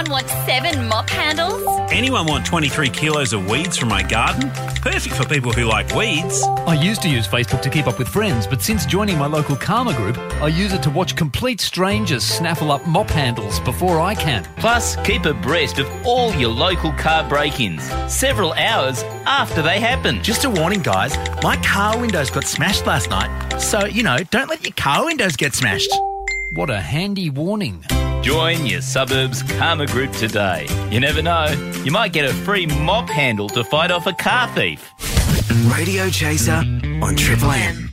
Anyone 0.00 0.24
want 0.24 0.46
seven 0.46 0.88
mop 0.88 1.10
handles? 1.10 1.62
Anyone 1.92 2.24
want 2.24 2.46
23 2.46 2.88
kilos 2.88 3.34
of 3.34 3.50
weeds 3.50 3.76
from 3.76 3.90
my 3.90 4.02
garden? 4.02 4.48
Perfect 4.80 5.14
for 5.14 5.26
people 5.26 5.52
who 5.52 5.64
like 5.64 5.94
weeds. 5.94 6.42
I 6.66 6.72
used 6.72 7.02
to 7.02 7.10
use 7.10 7.28
Facebook 7.28 7.60
to 7.60 7.68
keep 7.68 7.86
up 7.86 7.98
with 7.98 8.08
friends, 8.08 8.46
but 8.46 8.62
since 8.62 8.86
joining 8.86 9.18
my 9.18 9.26
local 9.26 9.56
Karma 9.56 9.92
group, 9.94 10.16
I 10.40 10.46
use 10.46 10.72
it 10.72 10.82
to 10.84 10.90
watch 10.90 11.16
complete 11.16 11.60
strangers 11.60 12.24
snaffle 12.24 12.72
up 12.72 12.86
mop 12.86 13.10
handles 13.10 13.60
before 13.60 14.00
I 14.00 14.14
can. 14.14 14.44
Plus, 14.56 14.96
keep 15.04 15.26
abreast 15.26 15.78
of 15.78 16.06
all 16.06 16.34
your 16.34 16.48
local 16.50 16.92
car 16.92 17.28
break 17.28 17.60
ins 17.60 17.84
several 18.10 18.54
hours 18.54 19.02
after 19.26 19.60
they 19.60 19.80
happen. 19.80 20.22
Just 20.22 20.46
a 20.46 20.50
warning, 20.50 20.80
guys. 20.80 21.14
My 21.42 21.58
car 21.58 22.00
windows 22.00 22.30
got 22.30 22.44
smashed 22.44 22.86
last 22.86 23.10
night. 23.10 23.58
So, 23.58 23.84
you 23.84 24.02
know, 24.02 24.16
don't 24.30 24.48
let 24.48 24.64
your 24.64 24.74
car 24.76 25.04
windows 25.04 25.36
get 25.36 25.52
smashed. 25.54 25.92
What 26.54 26.70
a 26.70 26.80
handy 26.80 27.28
warning. 27.28 27.84
Join 28.22 28.66
your 28.66 28.82
suburbs 28.82 29.42
Karma 29.42 29.86
group 29.86 30.12
today. 30.12 30.66
You 30.90 31.00
never 31.00 31.22
know, 31.22 31.46
you 31.84 31.90
might 31.90 32.12
get 32.12 32.26
a 32.26 32.34
free 32.34 32.66
mop 32.66 33.08
handle 33.08 33.48
to 33.50 33.64
fight 33.64 33.90
off 33.90 34.06
a 34.06 34.12
car 34.12 34.46
thief. 34.54 34.90
Radio 35.74 36.08
Chaser 36.10 36.62
on 37.02 37.16
Triple 37.16 37.50
M. 37.50 37.90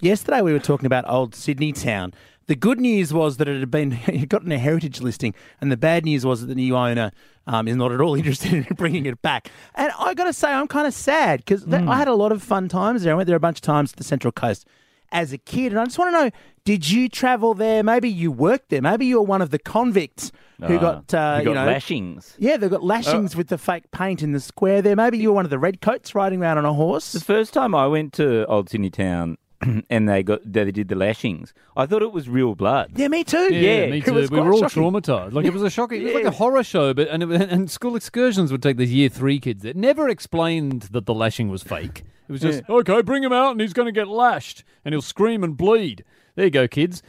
Yesterday 0.00 0.40
we 0.40 0.52
were 0.52 0.58
talking 0.58 0.86
about 0.86 1.04
old 1.08 1.34
Sydney 1.34 1.72
town, 1.72 2.12
The 2.46 2.56
good 2.56 2.80
news 2.80 3.12
was 3.12 3.36
that 3.36 3.46
it 3.46 3.60
had 3.60 3.70
been 3.70 3.92
it 4.06 4.28
gotten 4.28 4.50
a 4.50 4.58
heritage 4.58 5.00
listing, 5.00 5.34
and 5.60 5.70
the 5.70 5.76
bad 5.76 6.04
news 6.04 6.24
was 6.24 6.40
that 6.40 6.46
the 6.46 6.54
new 6.54 6.74
owner 6.76 7.12
um, 7.46 7.68
is 7.68 7.76
not 7.76 7.92
at 7.92 8.00
all 8.00 8.14
interested 8.16 8.52
in 8.54 8.62
bringing 8.74 9.04
it 9.06 9.20
back. 9.22 9.48
And 9.74 9.92
I 9.98 10.14
got 10.14 10.24
to 10.24 10.32
say, 10.32 10.50
I'm 10.50 10.66
kind 10.66 10.86
of 10.86 10.94
sad 10.94 11.40
because 11.40 11.62
Hmm. 11.64 11.88
I 11.88 11.96
had 11.98 12.08
a 12.08 12.14
lot 12.14 12.32
of 12.32 12.42
fun 12.42 12.68
times 12.68 13.02
there. 13.04 13.12
I 13.12 13.16
went 13.16 13.26
there 13.26 13.36
a 13.36 13.40
bunch 13.40 13.58
of 13.58 13.62
times 13.62 13.90
to 13.92 13.96
the 13.96 14.04
Central 14.04 14.32
Coast 14.32 14.66
as 15.12 15.32
a 15.32 15.38
kid, 15.38 15.72
and 15.72 15.80
I 15.80 15.84
just 15.84 15.98
want 15.98 16.14
to 16.14 16.24
know: 16.24 16.30
Did 16.64 16.90
you 16.90 17.08
travel 17.08 17.54
there? 17.54 17.82
Maybe 17.84 18.08
you 18.08 18.32
worked 18.32 18.70
there. 18.70 18.82
Maybe 18.82 19.06
you 19.06 19.16
were 19.20 19.26
one 19.26 19.42
of 19.42 19.50
the 19.50 19.58
convicts 19.58 20.32
who 20.64 20.76
Ah, 20.76 20.80
got 20.80 21.14
uh, 21.14 21.38
who 21.38 21.44
got 21.44 21.50
you 21.50 21.54
know 21.54 21.66
lashings. 21.66 22.34
Yeah, 22.38 22.56
they've 22.56 22.70
got 22.70 22.82
lashings 22.82 23.36
with 23.36 23.48
the 23.48 23.58
fake 23.58 23.90
paint 23.92 24.22
in 24.22 24.32
the 24.32 24.40
square 24.40 24.82
there. 24.82 24.96
Maybe 24.96 25.18
you 25.18 25.28
were 25.28 25.34
one 25.34 25.44
of 25.44 25.50
the 25.50 25.58
redcoats 25.58 26.14
riding 26.14 26.42
around 26.42 26.58
on 26.58 26.64
a 26.64 26.72
horse. 26.72 27.12
The 27.12 27.20
first 27.20 27.52
time 27.52 27.74
I 27.74 27.86
went 27.86 28.12
to 28.14 28.46
Old 28.46 28.70
Sydney 28.70 28.90
Town 28.90 29.36
and 29.90 30.08
they 30.08 30.22
got 30.22 30.40
they 30.44 30.70
did 30.70 30.88
the 30.88 30.94
lashings, 30.96 31.52
I 31.76 31.86
thought 31.86 32.02
it 32.02 32.12
was 32.12 32.28
real 32.28 32.54
blood. 32.54 32.92
Yeah, 32.96 33.08
me 33.08 33.22
too. 33.24 33.52
Yeah, 33.54 33.86
me 33.90 34.00
too. 34.00 34.14
We 34.14 34.26
were 34.40 34.52
all 34.52 34.60
shocking. 34.60 34.82
traumatized. 34.82 35.32
Like 35.32 35.46
it 35.46 35.52
was 35.52 35.62
a 35.62 35.70
shocking. 35.70 36.00
It 36.02 36.06
was 36.06 36.14
like 36.14 36.24
a 36.24 36.30
horror 36.30 36.62
show. 36.64 36.94
But 36.94 37.08
and, 37.08 37.22
it, 37.22 37.42
and 37.50 37.70
school 37.70 37.96
excursions 37.96 38.50
would 38.52 38.62
take 38.62 38.76
these 38.76 38.92
year 38.92 39.08
three 39.08 39.38
kids. 39.40 39.64
It 39.64 39.76
never 39.76 40.08
explained 40.08 40.82
that 40.92 41.06
the 41.06 41.14
lashing 41.14 41.48
was 41.48 41.62
fake. 41.62 42.04
It 42.28 42.32
was 42.32 42.40
just 42.40 42.62
okay. 42.68 43.02
Bring 43.02 43.22
him 43.22 43.32
out, 43.32 43.52
and 43.52 43.60
he's 43.60 43.72
going 43.72 43.86
to 43.86 43.92
get 43.92 44.08
lashed, 44.08 44.64
and 44.84 44.92
he'll 44.94 45.02
scream 45.02 45.42
and 45.44 45.56
bleed. 45.56 46.04
There 46.34 46.46
you 46.46 46.50
go, 46.50 46.66
kids. 46.68 47.02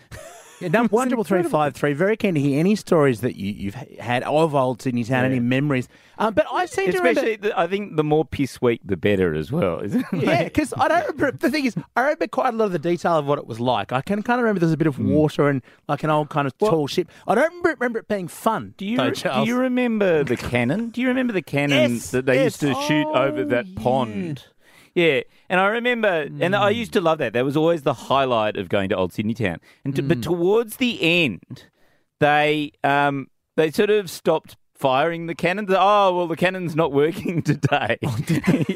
Yeah, 0.59 0.67
no, 0.69 0.85
one 0.89 1.07
triple 1.07 1.23
three 1.23 1.43
five 1.43 1.75
three. 1.75 1.93
Very 1.93 2.17
keen 2.17 2.35
to 2.35 2.41
hear 2.41 2.59
any 2.59 2.75
stories 2.75 3.21
that 3.21 3.35
you, 3.35 3.51
you've 3.51 3.75
had 3.75 4.23
of 4.23 4.53
old 4.55 4.81
Sydney 4.81 5.03
Town, 5.03 5.25
any 5.25 5.39
memories. 5.39 5.87
Um, 6.17 6.33
but 6.33 6.45
I 6.51 6.65
seem 6.65 6.91
to 6.91 6.97
remember. 6.97 7.21
Especially, 7.21 7.35
the, 7.37 7.59
I 7.59 7.67
think 7.67 7.95
the 7.95 8.03
more 8.03 8.23
piss 8.23 8.61
weak, 8.61 8.81
the 8.85 8.97
better 8.97 9.33
as 9.33 9.51
well, 9.51 9.79
isn't 9.79 10.05
it? 10.13 10.23
Yeah, 10.23 10.43
because 10.43 10.73
I 10.77 10.87
don't 10.87 11.07
remember. 11.15 11.37
The 11.37 11.49
thing 11.49 11.65
is, 11.65 11.75
I 11.95 12.01
remember 12.01 12.27
quite 12.27 12.53
a 12.53 12.57
lot 12.57 12.65
of 12.65 12.71
the 12.71 12.79
detail 12.79 13.17
of 13.17 13.25
what 13.25 13.39
it 13.39 13.47
was 13.47 13.59
like. 13.59 13.91
I 13.91 14.01
can 14.01 14.21
kind 14.23 14.39
of 14.39 14.43
remember 14.43 14.59
there's 14.59 14.73
a 14.73 14.77
bit 14.77 14.87
of 14.87 14.99
water 14.99 15.49
and 15.49 15.61
like 15.87 16.03
an 16.03 16.09
old 16.09 16.29
kind 16.29 16.47
of 16.47 16.57
tall 16.57 16.87
ship. 16.87 17.09
I 17.27 17.35
don't 17.35 17.45
remember, 17.49 17.69
remember 17.79 17.99
it 17.99 18.07
being 18.07 18.27
fun. 18.27 18.73
Do 18.77 18.85
you, 18.85 18.97
though, 18.97 19.11
do 19.11 19.43
you 19.45 19.57
remember 19.57 20.23
the 20.23 20.37
cannon? 20.37 20.89
Do 20.89 21.01
you 21.01 21.07
remember 21.07 21.33
the 21.33 21.41
cannon 21.41 21.93
Yes, 21.93 22.11
that 22.11 22.25
they 22.25 22.35
yes. 22.35 22.61
Oh, 22.61 22.67
used 22.67 22.79
to 22.79 22.87
shoot 22.87 23.07
over 23.07 23.43
that 23.45 23.75
pond? 23.75 24.45
Yeah, 24.95 25.21
and 25.49 25.59
I 25.59 25.67
remember, 25.67 26.27
and 26.39 26.55
I 26.55 26.69
used 26.69 26.93
to 26.93 27.01
love 27.01 27.17
that. 27.17 27.33
That 27.33 27.43
was 27.43 27.57
always 27.57 27.81
the 27.81 27.93
highlight 27.93 28.57
of 28.57 28.69
going 28.69 28.89
to 28.89 28.95
Old 28.95 29.11
Sydney 29.11 29.33
Town. 29.33 29.59
And 29.83 29.95
to, 29.95 30.03
but 30.03 30.21
towards 30.21 30.77
the 30.77 31.01
end, 31.01 31.65
they 32.19 32.73
um, 32.83 33.27
they 33.57 33.71
sort 33.71 33.89
of 33.89 34.09
stopped 34.09 34.55
firing 34.83 35.27
the 35.27 35.33
cannon. 35.33 35.65
Oh 35.69 36.13
well, 36.13 36.27
the 36.27 36.35
cannon's 36.35 36.75
not 36.75 36.91
working 36.91 37.41
today. 37.41 37.97
Oh, 38.05 38.17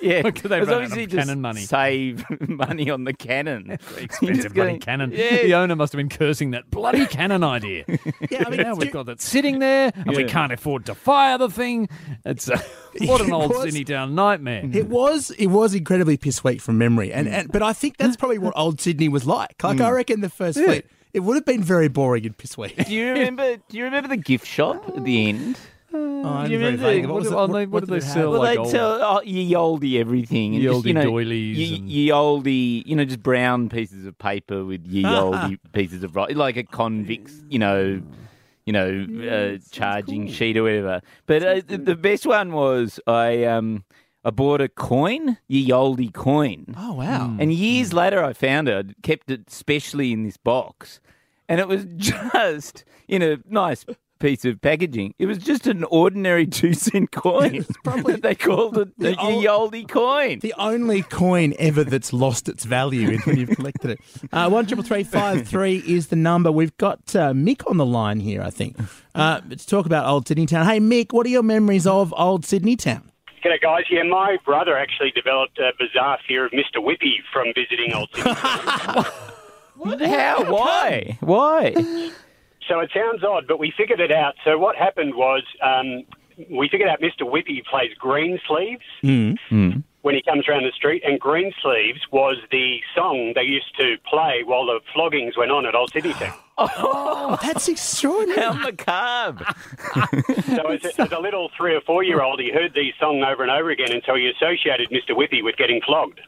yeah, 0.01 0.21
Because 0.21 0.49
they 0.49 0.55
It 0.55 0.61
was 0.61 0.69
out 0.69 0.75
obviously 0.75 1.03
of 1.03 1.09
just 1.09 1.27
cannon 1.27 1.41
money. 1.41 1.59
Save 1.59 2.23
money 2.47 2.89
on 2.89 3.03
the 3.03 3.11
cannon. 3.11 3.77
Expensive 3.97 4.53
bloody 4.53 4.79
cannon. 4.79 5.11
Yeah. 5.11 5.43
The 5.43 5.53
owner 5.55 5.75
must 5.75 5.91
have 5.91 5.97
been 5.97 6.07
cursing 6.07 6.51
that 6.51 6.71
bloody 6.71 7.05
cannon 7.07 7.43
idea. 7.43 7.83
Yeah, 8.31 8.45
I 8.45 8.49
mean, 8.49 8.61
now 8.61 8.75
we've 8.75 8.89
got 8.89 9.07
that 9.07 9.19
sitting 9.19 9.59
there, 9.59 9.91
and 9.93 10.15
we 10.15 10.23
can't 10.23 10.53
afford 10.53 10.85
to 10.85 10.95
fire 10.95 11.37
the 11.37 11.49
thing. 11.49 11.89
It's 12.23 12.49
uh, 12.49 12.57
what 13.01 13.19
an 13.19 13.33
old 13.33 13.49
was- 13.49 13.63
Sydney 13.63 13.83
Town 13.83 14.15
nightmare. 14.15 14.63
Mm. 14.63 14.75
It 14.75 14.87
was 14.87 15.31
it 15.31 15.47
was 15.47 15.75
incredibly 15.75 16.15
piss 16.15 16.41
weak 16.41 16.61
from 16.61 16.77
memory, 16.77 17.11
and, 17.11 17.27
mm. 17.27 17.33
and 17.33 17.51
but 17.51 17.61
I 17.61 17.73
think 17.73 17.97
that's 17.97 18.15
probably 18.15 18.37
what 18.37 18.53
old 18.55 18.79
Sydney 18.79 19.09
was 19.09 19.25
like. 19.25 19.61
Like 19.61 19.81
I 19.81 19.89
mm. 19.89 19.95
reckon 19.95 20.21
the 20.21 20.29
first 20.29 20.57
fleet, 20.57 20.85
it 21.11 21.19
would 21.19 21.35
have 21.35 21.45
been 21.45 21.63
very 21.63 21.89
boring 21.89 22.25
and 22.25 22.37
piss 22.37 22.57
weak. 22.57 22.77
Do 22.85 22.93
you 22.93 23.09
remember? 23.09 23.57
Do 23.57 23.77
you 23.77 23.83
remember 23.83 24.07
the 24.07 24.15
gift 24.15 24.47
shop 24.47 24.87
at 24.95 25.03
the 25.03 25.27
end? 25.27 25.59
Oh, 25.93 26.23
I'm 26.25 26.51
you 26.51 26.59
very 26.59 26.71
remember 26.73 26.83
vague. 26.91 27.03
the- 27.03 27.07
What 27.07 27.13
what 27.13 27.19
was 27.23 27.29
do- 27.29 27.39
it- 27.39 27.59
they- 27.59 27.65
what 27.67 27.79
did 27.81 27.87
do 27.89 27.93
they 27.95 27.99
sell? 28.01 28.31
Well, 28.31 28.39
like 28.41 28.55
they 28.55 28.59
old- 28.59 28.69
sell 28.71 28.99
oh, 29.01 29.21
ye 29.23 29.55
olde 29.55 29.85
everything, 29.85 30.53
and 30.55 30.61
Ye 30.63 30.67
just, 30.67 30.75
olde 30.75 30.85
you 30.85 30.93
know, 30.93 31.03
doilies 31.03 31.57
ye, 31.57 31.75
and- 31.77 31.89
ye 31.89 32.11
olde, 32.11 32.47
you 32.47 32.95
know, 32.95 33.05
just 33.05 33.23
brown 33.23 33.69
pieces 33.69 34.05
of 34.05 34.17
paper 34.17 34.65
with 34.65 34.85
ye 34.85 35.05
olde 35.05 35.57
pieces 35.71 36.03
of 36.03 36.15
rock, 36.15 36.31
like 36.33 36.57
a 36.57 36.63
convict's, 36.63 37.41
you 37.49 37.59
know, 37.59 38.01
you 38.65 38.73
know, 38.73 39.07
uh, 39.31 39.57
charging 39.71 40.27
sheet 40.29 40.57
or 40.57 40.63
whatever. 40.63 41.01
But 41.25 41.43
uh, 41.43 41.61
the, 41.65 41.77
the 41.77 41.95
best 41.95 42.25
one 42.25 42.51
was 42.51 42.99
I 43.07 43.45
um 43.45 43.85
I 44.25 44.29
bought 44.29 44.59
a 44.59 44.67
coin, 44.67 45.37
ye 45.47 45.71
olde 45.71 46.11
coin. 46.13 46.65
Oh 46.77 46.95
wow! 46.95 47.33
And 47.39 47.53
years 47.53 47.93
later, 47.93 48.21
I 48.21 48.33
found 48.33 48.67
it. 48.67 48.75
I'd 48.77 48.95
kept 49.03 49.31
it 49.31 49.49
specially 49.49 50.11
in 50.11 50.23
this 50.23 50.35
box, 50.35 50.99
and 51.47 51.61
it 51.61 51.67
was 51.69 51.85
just 51.95 52.83
in 53.07 53.21
a 53.21 53.37
nice 53.49 53.85
piece 54.19 54.45
of 54.45 54.61
packaging. 54.61 55.13
It 55.19 55.25
was 55.25 55.37
just 55.37 55.67
an 55.67 55.83
ordinary 55.85 56.45
two 56.59 56.73
cent 56.73 57.11
coin. 57.11 57.65
probably- 57.83 58.15
they 58.21 58.35
called 58.35 58.77
it 58.77 58.97
the 58.99 59.17
old- 59.19 59.41
ye 59.41 59.47
olde 59.47 59.87
coin. 59.89 60.39
The 60.39 60.53
only 60.57 61.01
coin 61.03 61.53
ever 61.59 61.83
that's 61.83 62.13
lost 62.13 62.49
its 62.49 62.65
value 62.65 63.17
when 63.19 63.37
you've 63.37 63.49
collected 63.55 63.91
it. 63.91 63.99
Uh, 64.31 64.49
one 64.49 64.65
triple 64.65 64.83
three 64.83 65.03
five 65.03 65.47
three 65.47 65.77
is 65.87 66.07
the 66.07 66.15
number. 66.15 66.51
We've 66.51 66.75
got 66.77 66.99
uh, 67.15 67.33
Mick 67.33 67.67
on 67.69 67.77
the 67.77 67.85
line 67.85 68.19
here. 68.19 68.41
I 68.41 68.49
think 68.49 68.77
uh, 69.15 69.41
to 69.41 69.55
talk 69.67 69.85
about 69.85 70.05
Old 70.07 70.27
Sydney 70.27 70.45
Town. 70.45 70.65
Hey 70.65 70.79
Mick, 70.79 71.13
what 71.13 71.25
are 71.25 71.29
your 71.29 71.43
memories 71.43 71.85
of 71.87 72.13
Old 72.17 72.45
Sydney 72.45 72.75
Town? 72.75 73.11
G'day, 73.45 73.61
guys. 73.61 73.83
Yeah, 73.89 74.03
my 74.03 74.37
brother 74.43 74.77
actually 74.77 75.11
developed 75.11 75.59
a 75.59 75.71
bizarre 75.79 76.17
fear 76.27 76.45
of 76.45 76.51
Mr. 76.51 76.77
Whippy 76.83 77.17
from 77.31 77.47
visiting 77.55 77.93
Old 77.93 78.09
Sydney. 78.13 78.33
What? 79.79 80.01
How? 80.01 80.51
Why? 80.51 81.17
Why? 81.19 82.11
So 82.67 82.79
it 82.79 82.91
sounds 82.93 83.23
odd, 83.23 83.45
but 83.47 83.59
we 83.59 83.71
figured 83.75 83.99
it 83.99 84.11
out. 84.11 84.35
So 84.43 84.57
what 84.57 84.75
happened 84.75 85.15
was 85.15 85.43
um, 85.63 86.03
we 86.49 86.67
figured 86.69 86.89
out 86.89 86.99
Mr. 87.01 87.21
Whippy 87.21 87.63
plays 87.65 87.93
Greensleeves 87.97 88.83
when 90.01 90.15
he 90.15 90.21
comes 90.21 90.47
around 90.47 90.63
the 90.63 90.71
street, 90.71 91.03
and 91.05 91.19
green 91.19 91.51
sleeves 91.61 91.99
was 92.11 92.37
the 92.51 92.79
song 92.95 93.33
they 93.35 93.43
used 93.43 93.75
to 93.77 93.95
play 94.09 94.43
while 94.45 94.65
the 94.65 94.79
floggings 94.95 95.37
went 95.37 95.51
on 95.51 95.65
at 95.65 95.75
Old 95.75 95.91
Sydney 95.91 96.13
Town. 96.13 96.33
Oh, 96.59 97.37
that's 97.41 97.67
extraordinary. 97.67 98.41
How 98.41 98.53
macabre. 98.53 99.45
So 100.47 100.67
as 100.71 100.83
a, 100.85 101.01
as 101.01 101.11
a 101.11 101.19
little 101.19 101.49
three 101.55 101.75
or 101.75 101.81
four 101.81 102.03
year 102.03 102.21
old, 102.21 102.39
he 102.39 102.51
heard 102.51 102.73
these 102.73 102.93
song 102.99 103.23
over 103.23 103.43
and 103.43 103.51
over 103.51 103.69
again, 103.69 103.91
and 103.91 104.01
so 104.05 104.15
he 104.15 104.27
associated 104.29 104.89
Mr. 104.89 105.15
Whippy 105.15 105.43
with 105.43 105.55
getting 105.57 105.81
flogged. 105.81 106.19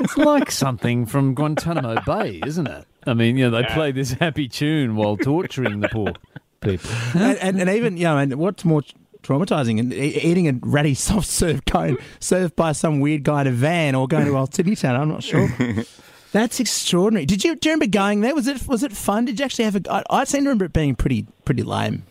It's 0.00 0.16
like 0.16 0.50
something 0.50 1.04
from 1.06 1.34
Guantanamo 1.34 2.00
Bay, 2.06 2.40
isn't 2.46 2.66
it? 2.66 2.86
I 3.06 3.14
mean, 3.14 3.36
you 3.36 3.50
know, 3.50 3.60
they 3.60 3.66
play 3.68 3.92
this 3.92 4.12
happy 4.12 4.48
tune 4.48 4.96
while 4.96 5.16
torturing 5.16 5.80
the 5.80 5.88
poor 5.88 6.12
people. 6.60 6.90
and, 7.20 7.38
and, 7.38 7.60
and 7.60 7.70
even 7.70 7.96
you 7.96 8.04
know, 8.04 8.18
and 8.18 8.34
what's 8.36 8.64
more 8.64 8.82
traumatizing, 9.22 9.78
and 9.80 9.92
e- 9.92 10.20
eating 10.22 10.48
a 10.48 10.52
ratty 10.62 10.94
soft 10.94 11.26
serve 11.26 11.64
cone 11.64 11.98
served 12.20 12.56
by 12.56 12.72
some 12.72 13.00
weird 13.00 13.24
guy 13.24 13.42
in 13.42 13.46
a 13.46 13.52
van 13.52 13.94
or 13.94 14.06
going 14.06 14.26
to 14.26 14.36
Old 14.36 14.54
Sydney 14.54 14.76
Town. 14.76 15.00
I'm 15.00 15.08
not 15.08 15.22
sure. 15.22 15.48
That's 16.32 16.60
extraordinary. 16.60 17.24
Did 17.26 17.42
you, 17.44 17.56
do 17.56 17.68
you 17.68 17.72
remember 17.74 17.90
going 17.90 18.20
there? 18.20 18.34
Was 18.34 18.46
it 18.46 18.66
was 18.68 18.82
it 18.82 18.92
fun? 18.92 19.24
Did 19.24 19.38
you 19.38 19.44
actually 19.44 19.64
have 19.64 19.76
a? 19.76 19.82
I, 19.90 20.02
I 20.10 20.24
seem 20.24 20.42
to 20.44 20.48
remember 20.48 20.66
it 20.66 20.72
being 20.72 20.94
pretty 20.94 21.26
pretty 21.44 21.62
lame. 21.62 22.04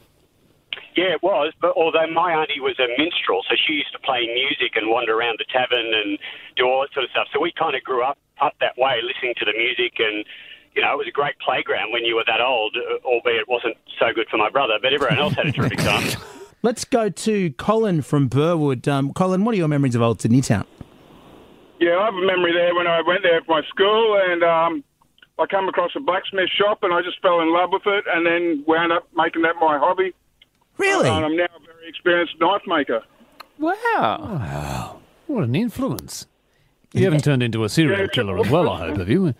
Yeah, 0.95 1.13
it 1.13 1.21
was. 1.21 1.53
But 1.62 1.74
although 1.77 2.07
my 2.12 2.31
auntie 2.33 2.59
was 2.59 2.79
a 2.79 2.88
minstrel, 2.97 3.43
so 3.47 3.55
she 3.55 3.74
used 3.74 3.91
to 3.93 4.00
play 4.00 4.25
music 4.33 4.75
and 4.75 4.89
wander 4.89 5.13
around 5.15 5.38
the 5.38 5.45
tavern 5.53 5.93
and 5.93 6.17
do 6.55 6.65
all 6.65 6.81
that 6.81 6.91
sort 6.93 7.03
of 7.03 7.12
stuff. 7.12 7.27
So 7.31 7.39
we 7.39 7.51
kind 7.51 7.75
of 7.75 7.83
grew 7.83 8.03
up 8.03 8.17
up 8.41 8.55
that 8.59 8.77
way, 8.77 9.00
listening 9.03 9.36
to 9.38 9.45
the 9.45 9.53
music, 9.53 10.00
and 10.00 10.25
you 10.75 10.81
know, 10.81 10.93
it 10.93 10.97
was 10.97 11.07
a 11.07 11.12
great 11.12 11.38
playground 11.39 11.91
when 11.91 12.03
you 12.03 12.15
were 12.15 12.24
that 12.25 12.41
old. 12.41 12.75
uh, 12.75 12.97
Albeit 13.05 13.41
it 13.41 13.47
wasn't 13.47 13.77
so 14.00 14.07
good 14.13 14.27
for 14.29 14.38
my 14.38 14.50
brother, 14.50 14.79
but 14.81 14.93
everyone 14.93 15.19
else 15.19 15.33
had 15.36 15.45
a 15.47 15.51
terrific 15.51 15.79
time. 15.79 16.09
Let's 16.63 16.86
go 16.86 17.09
to 17.09 17.51
Colin 17.53 18.01
from 18.01 18.27
Burwood. 18.27 18.88
Um, 18.88 19.13
Colin, 19.13 19.45
what 19.45 19.53
are 19.53 19.57
your 19.57 19.67
memories 19.67 19.93
of 19.93 20.01
Old 20.01 20.21
Sydney 20.21 20.41
Town? 20.41 20.65
Yeah, 21.79 21.98
I 21.98 22.05
have 22.05 22.15
a 22.15 22.25
memory 22.25 22.53
there 22.53 22.74
when 22.74 22.88
I 22.88 23.01
went 23.01 23.22
there 23.24 23.41
for 23.43 23.62
my 23.62 23.67
school, 23.67 24.19
and 24.25 24.43
um, 24.43 24.84
I 25.39 25.46
come 25.46 25.69
across 25.69 25.91
a 25.96 26.00
blacksmith 26.00 26.50
shop, 26.50 26.79
and 26.81 26.93
I 26.93 27.01
just 27.01 27.22
fell 27.22 27.39
in 27.41 27.53
love 27.53 27.69
with 27.72 27.86
it, 27.86 28.05
and 28.12 28.25
then 28.25 28.63
wound 28.67 28.91
up 28.91 29.07
making 29.15 29.43
that 29.43 29.55
my 29.62 29.77
hobby. 29.77 30.13
Really? 30.77 31.10
And 31.10 31.25
I'm 31.25 31.36
now 31.36 31.46
a 31.46 31.65
very 31.65 31.88
experienced 31.88 32.34
knife 32.39 32.62
maker. 32.65 33.01
Wow. 33.60 33.75
Wow. 33.86 35.00
What 35.27 35.43
an 35.43 35.55
influence. 35.55 36.25
You 36.93 37.03
haven't 37.03 37.24
turned 37.24 37.43
into 37.43 37.63
a 37.63 37.69
serial 37.69 38.07
killer 38.07 38.39
as 38.39 38.50
well, 38.50 38.69
I 38.69 38.88
hope, 38.88 38.98
have 38.98 39.10
you? 39.10 39.34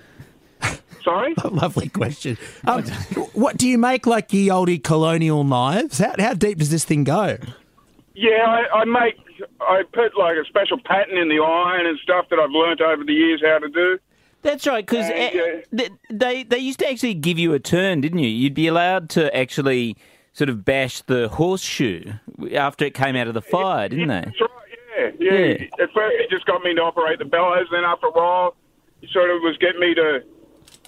Sorry? 1.04 1.34
Lovely 1.44 1.90
question. 1.90 2.38
Um, 2.66 2.84
what 3.34 3.58
do 3.58 3.68
you 3.68 3.78
make 3.78 4.06
like 4.06 4.34
ye 4.34 4.52
olde 4.52 4.84
colonial 4.84 5.44
knives? 5.44 6.00
How, 6.00 6.14
how 6.20 6.34
deep 6.34 6.58
does 6.60 6.70
this 6.70 6.84
thing 6.84 7.04
go? 7.04 7.38
Yeah, 8.20 8.46
I, 8.48 8.80
I 8.80 8.86
make, 8.86 9.16
I 9.62 9.84
put 9.94 10.18
like 10.18 10.38
a 10.38 10.46
special 10.46 10.80
pattern 10.84 11.20
in 11.20 11.30
the 11.30 11.38
iron 11.40 11.86
and 11.86 12.00
stuff 12.00 12.26
that 12.32 12.40
I've 12.40 12.50
learnt 12.50 12.82
over 12.82 13.04
the 13.04 13.14
years 13.14 13.44
how 13.46 13.60
to 13.60 13.70
do. 13.70 14.00
That's 14.42 14.66
right, 14.66 14.84
because 14.84 15.10
Uh, 15.10 15.90
they 16.10 16.44
they 16.44 16.58
used 16.58 16.80
to 16.80 16.90
actually 16.90 17.14
give 17.14 17.38
you 17.38 17.54
a 17.54 17.60
turn, 17.60 18.02
didn't 18.02 18.20
you? 18.20 18.30
You'd 18.30 18.56
be 18.56 18.66
allowed 18.66 19.10
to 19.12 19.36
actually 19.38 19.98
sort 20.34 20.50
of 20.50 20.66
bash 20.66 21.02
the 21.02 21.28
horseshoe 21.28 22.14
after 22.54 22.86
it 22.86 22.96
came 22.96 23.16
out 23.16 23.28
of 23.28 23.36
the 23.36 23.42
fire, 23.42 23.88
didn't 23.90 24.08
they? 24.08 24.22
That's 24.22 24.42
right, 24.42 24.50
yeah, 24.98 25.12
yeah. 25.20 25.34
Yeah. 25.34 25.84
At 25.84 25.92
first, 25.94 26.16
he 26.20 26.28
just 26.30 26.46
got 26.48 26.64
me 26.64 26.74
to 26.74 26.82
operate 26.82 27.20
the 27.20 27.26
bellows. 27.26 27.68
And 27.72 27.78
then 27.78 27.84
after 27.84 28.08
a 28.08 28.12
while, 28.12 28.56
he 29.02 29.08
sort 29.12 29.30
of 29.30 29.42
was 29.42 29.58
getting 29.60 29.80
me 29.80 29.94
to, 29.94 30.24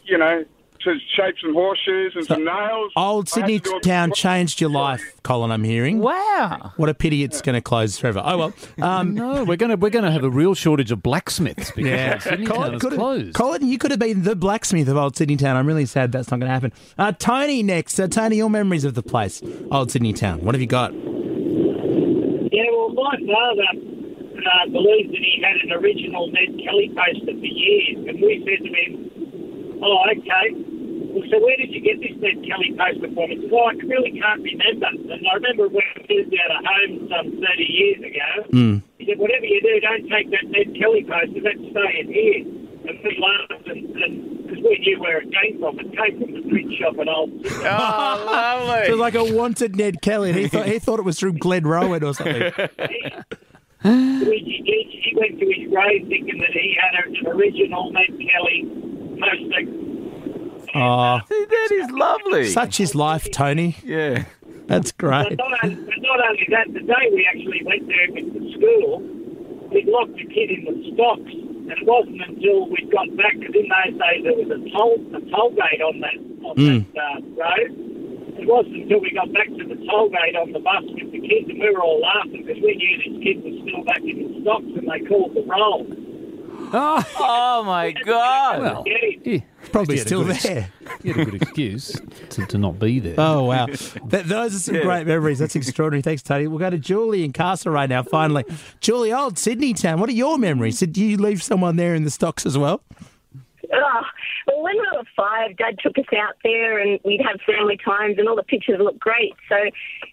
you 0.03 0.17
know, 0.17 0.45
to 0.83 0.95
shape 1.15 1.35
some 1.41 1.53
horseshoes 1.53 2.13
and 2.15 2.25
some 2.25 2.45
nails. 2.45 2.91
Old 2.95 3.29
I 3.35 3.39
had 3.41 3.47
to 3.47 3.53
Sydney 3.53 3.59
do 3.59 3.79
town 3.81 4.11
changed 4.13 4.61
your 4.61 4.69
life, 4.69 5.01
Colin. 5.23 5.51
I'm 5.51 5.63
hearing. 5.63 5.99
Wow. 5.99 6.73
What 6.77 6.89
a 6.89 6.93
pity 6.93 7.23
it's 7.23 7.41
going 7.41 7.55
to 7.55 7.61
close 7.61 7.97
forever. 7.97 8.21
Oh 8.23 8.37
well. 8.37 8.53
Um, 8.81 9.13
no, 9.15 9.43
we're 9.43 9.57
gonna 9.57 9.75
we're 9.75 9.89
gonna 9.89 10.11
have 10.11 10.23
a 10.23 10.29
real 10.29 10.53
shortage 10.55 10.91
of 10.91 11.03
blacksmiths 11.03 11.71
because 11.71 11.89
Yeah, 11.91 12.17
Sydney 12.19 12.45
town 12.45 12.75
is 12.75 12.81
could 12.81 12.91
have- 12.93 12.99
closed. 12.99 13.33
Colin, 13.35 13.67
you 13.67 13.77
could 13.77 13.91
have 13.91 13.99
been 13.99 14.23
the 14.23 14.35
blacksmith 14.35 14.87
of 14.87 14.97
Old 14.97 15.15
Sydney 15.17 15.35
Town. 15.37 15.55
I'm 15.57 15.67
really 15.67 15.85
sad 15.85 16.11
that's 16.11 16.31
not 16.31 16.39
going 16.39 16.47
to 16.49 16.53
happen. 16.53 16.71
Uh, 16.97 17.11
Tony 17.11 17.63
next. 17.63 17.99
Uh, 17.99 18.07
Tony, 18.07 18.37
your 18.37 18.49
memories 18.49 18.83
of 18.85 18.93
the 18.93 19.03
place, 19.03 19.41
Old 19.71 19.91
Sydney 19.91 20.13
Town. 20.13 20.41
What 20.43 20.55
have 20.55 20.61
you 20.61 20.67
got? 20.67 20.93
Yeah, 22.51 22.65
well, 22.71 22.89
my 22.93 23.15
father 23.27 23.69
uh, 24.39 24.69
believed 24.71 25.11
that 25.13 25.19
he 25.21 25.43
had 25.43 25.55
an 25.63 25.71
original 25.83 26.31
Ned 26.31 26.59
Kelly 26.63 26.89
poster 26.95 27.31
for 27.37 27.45
years, 27.45 27.97
and 28.07 28.19
we 28.21 28.43
said 28.43 28.65
to 28.65 28.71
him, 28.73 29.79
"Oh, 29.83 30.03
okay. 30.11 30.55
Well, 31.09 31.25
so 31.29 31.41
where 31.41 31.57
did 31.57 31.73
you 31.73 31.81
get 31.81 31.99
this 31.99 32.13
Ned 32.21 32.45
Kelly 32.45 32.73
poster 32.77 33.09
from?" 33.13 33.29
He 33.29 33.49
"Well, 33.49 33.69
I 33.69 33.73
really 33.85 34.13
can't 34.19 34.41
remember." 34.41 34.89
And 34.93 35.21
I 35.25 35.33
remember 35.35 35.67
when 35.67 35.85
we 35.97 36.21
moved 36.21 36.35
out 36.37 36.51
of 36.53 36.61
home 36.65 37.09
some 37.09 37.27
30 37.41 37.63
years 37.65 37.99
ago. 37.99 38.29
Mm. 38.53 38.83
He 38.97 39.05
said, 39.05 39.17
"Whatever 39.17 39.45
you 39.45 39.61
do, 39.61 39.79
don't 39.81 40.07
take 40.09 40.29
that 40.31 40.45
Ned 40.49 40.77
Kelly 40.77 41.03
poster. 41.03 41.41
That's 41.41 41.65
staying 41.73 42.13
here." 42.13 42.45
And 42.89 42.97
we 43.03 43.11
laughed, 43.19 43.67
and 43.67 44.39
because 44.49 44.63
we 44.63 44.79
knew 44.79 44.99
where 44.99 45.19
it 45.19 45.29
came 45.31 45.59
from, 45.59 45.79
it 45.79 45.95
came 45.95 46.19
from 46.19 46.33
the 46.33 46.49
print 46.49 46.73
shop 46.73 46.97
at 46.99 47.07
Old. 47.07 47.31
Oh, 47.45 48.23
lovely. 48.25 48.87
So 48.87 48.95
like 48.95 49.15
a 49.15 49.23
wanted 49.23 49.75
Ned 49.75 50.01
Kelly. 50.01 50.29
And 50.29 50.39
he 50.39 50.47
thought 50.47 50.65
he 50.65 50.79
thought 50.79 50.99
it 50.99 51.05
was 51.05 51.19
through 51.19 51.33
Glenrowan 51.33 52.03
or 52.03 52.13
something. 52.13 52.51
he, 53.83 54.63
he, 54.65 55.01
he 55.03 55.15
went 55.15 55.39
to 55.39 55.45
his 55.45 55.69
grave 55.69 56.07
thinking 56.07 56.39
that 56.39 56.51
he 56.51 56.77
had 56.79 57.05
an 57.05 57.27
original 57.27 57.91
Ned 57.91 58.07
Kelly 58.07 58.65
poster. 59.19 59.88
Oh, 60.75 61.19
that 61.29 61.69
is 61.71 61.89
lovely. 61.91 62.47
Such 62.49 62.79
is 62.79 62.95
life, 62.95 63.29
Tony. 63.31 63.75
Yeah. 63.83 64.25
That's 64.67 64.91
But 64.91 64.97
great. 65.01 65.37
not, 65.37 65.63
only, 65.63 65.75
but 65.75 65.97
not 66.01 66.19
only 66.29 66.47
that, 66.51 66.67
the 66.73 66.81
day 66.81 67.09
we 67.11 67.25
actually 67.25 67.63
went 67.65 67.87
there 67.87 68.07
with 68.13 68.33
the 68.33 68.53
school, 68.53 68.99
we 69.71 69.83
locked 69.87 70.13
the 70.15 70.25
kid 70.25 70.51
in 70.51 70.65
the 70.65 70.91
stocks. 70.93 71.21
And 71.25 71.71
it 71.71 71.85
wasn't 71.85 72.21
until 72.21 72.69
we 72.69 72.77
got 72.91 73.09
back, 73.17 73.33
because 73.39 73.55
in 73.55 73.69
those 73.69 73.97
days 73.99 74.23
there 74.23 74.37
was 74.37 74.49
a 74.49 74.61
toll, 74.73 74.97
a 75.15 75.21
toll 75.29 75.49
gate 75.57 75.81
on 75.81 75.99
that, 76.01 76.17
on 76.45 76.55
Mm. 76.57 76.85
that 76.93 77.17
uh, 77.17 77.21
road. 77.37 77.85
It 78.39 78.47
wasn't 78.47 78.75
until 78.83 79.01
we 79.01 79.11
got 79.11 79.31
back 79.33 79.47
to 79.47 79.63
the 79.65 79.75
toll 79.89 80.09
gate 80.09 80.35
on 80.35 80.51
the 80.53 80.59
bus 80.59 80.83
with 80.85 81.11
the 81.11 81.19
kids, 81.21 81.49
and 81.49 81.59
we 81.59 81.69
were 81.73 81.81
all 81.81 81.99
laughing 82.01 82.45
because 82.45 82.61
we 82.61 82.75
knew 82.77 82.97
this 82.97 83.23
kid 83.23 83.43
was 83.43 83.53
still 83.67 83.83
back 83.83 84.01
in 84.01 84.17
the 84.21 84.41
stocks, 84.41 84.65
and 84.77 84.85
they 84.89 85.01
called 85.09 85.33
the 85.33 85.43
roll. 85.49 85.85
Oh 86.71 87.63
my 87.65 87.91
God. 88.05 88.59
Well, 88.61 88.83
yeah, 88.85 89.39
Probably 89.71 89.95
he 89.95 89.99
had 89.99 90.05
a 90.05 90.09
still 90.09 90.23
good 90.23 90.31
ex- 90.35 90.43
there. 90.43 90.69
He 91.03 91.09
had 91.09 91.19
a 91.19 91.25
good 91.25 91.41
excuse 91.41 91.99
to, 92.31 92.45
to 92.47 92.57
not 92.57 92.79
be 92.79 92.99
there. 92.99 93.15
Oh 93.17 93.43
wow, 93.45 93.65
Th- 93.67 94.25
those 94.25 94.55
are 94.55 94.59
some 94.59 94.75
Yeah. 94.75 94.81
great 94.83 95.07
memories. 95.07 95.39
That's 95.39 95.55
extraordinary. 95.55 96.01
Thanks, 96.01 96.21
Tony. 96.23 96.47
We'll 96.47 96.59
go 96.59 96.69
to 96.69 96.77
Julie 96.77 97.23
in 97.23 97.33
Castlereagh 97.33 97.89
now. 97.89 98.03
Finally, 98.03 98.45
Julie, 98.81 99.13
old 99.13 99.37
Sydney 99.37 99.73
town. 99.73 99.99
What 99.99 100.09
are 100.09 100.13
your 100.13 100.37
memories? 100.37 100.79
Did 100.79 100.97
you 100.97 101.17
leave 101.17 101.41
someone 101.43 101.75
there 101.75 101.95
in 101.95 102.03
the 102.03 102.11
stocks 102.11 102.45
as 102.45 102.57
well? 102.57 102.81
Oh, 103.71 104.01
well, 104.47 104.63
when 104.63 104.75
we 104.77 104.87
were 104.97 105.03
five, 105.15 105.55
Dad 105.57 105.77
took 105.83 105.95
us 105.99 106.05
out 106.17 106.33
there 106.43 106.79
and 106.79 106.99
we'd 107.05 107.21
have 107.21 107.39
family 107.45 107.77
times 107.85 108.15
and 108.17 108.27
all 108.27 108.35
the 108.35 108.41
pictures 108.41 108.79
looked 108.79 108.99
great. 108.99 109.33
So 109.47 109.55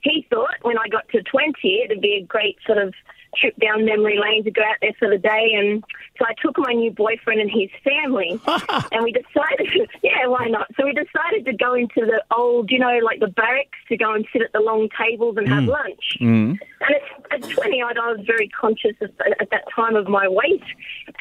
he 0.03 0.27
thought 0.29 0.57
when 0.61 0.77
I 0.77 0.89
got 0.89 1.09
to 1.11 1.23
20, 1.23 1.83
it'd 1.87 2.03
be 2.03 2.21
a 2.23 2.27
great 2.27 2.57
sort 2.67 2.77
of 2.77 2.93
trip 3.41 3.55
down 3.61 3.85
memory 3.85 4.19
lane 4.19 4.45
to 4.45 4.51
go 4.51 4.63
out 4.63 4.77
there 4.81 4.93
for 4.99 5.09
the 5.09 5.19
day. 5.19 5.55
And 5.59 5.85
so 6.19 6.25
I 6.27 6.33
took 6.43 6.57
my 6.59 6.73
new 6.73 6.91
boyfriend 6.91 7.41
and 7.41 7.51
his 7.51 7.71
family 7.85 8.41
and 8.93 9.05
we 9.05 9.13
decided, 9.13 9.89
yeah, 10.03 10.27
why 10.27 10.47
not? 10.49 10.67
So 10.77 10.85
we 10.85 10.93
decided 10.93 11.45
to 11.47 11.53
go 11.57 11.75
into 11.75 12.01
the 12.07 12.23
old, 12.35 12.71
you 12.71 12.79
know, 12.79 12.99
like 13.05 13.21
the 13.21 13.29
barracks 13.29 13.79
to 13.89 13.97
go 13.97 14.15
and 14.15 14.27
sit 14.33 14.43
at 14.43 14.53
the 14.53 14.61
long 14.61 14.89
tables 14.99 15.37
and 15.37 15.47
have 15.49 15.65
Mm. 15.65 15.69
lunch. 15.69 16.05
Mm. 16.21 16.59
And 16.81 16.95
at, 17.33 17.43
at 17.45 17.51
20 17.51 17.83
odd, 17.83 17.99
I 17.99 18.13
was 18.13 18.21
very 18.27 18.49
conscious 18.49 18.95
at, 19.01 19.11
at 19.41 19.51
that 19.51 19.65
time 19.75 19.97
of 19.97 20.07
my 20.09 20.29
weight. 20.29 20.63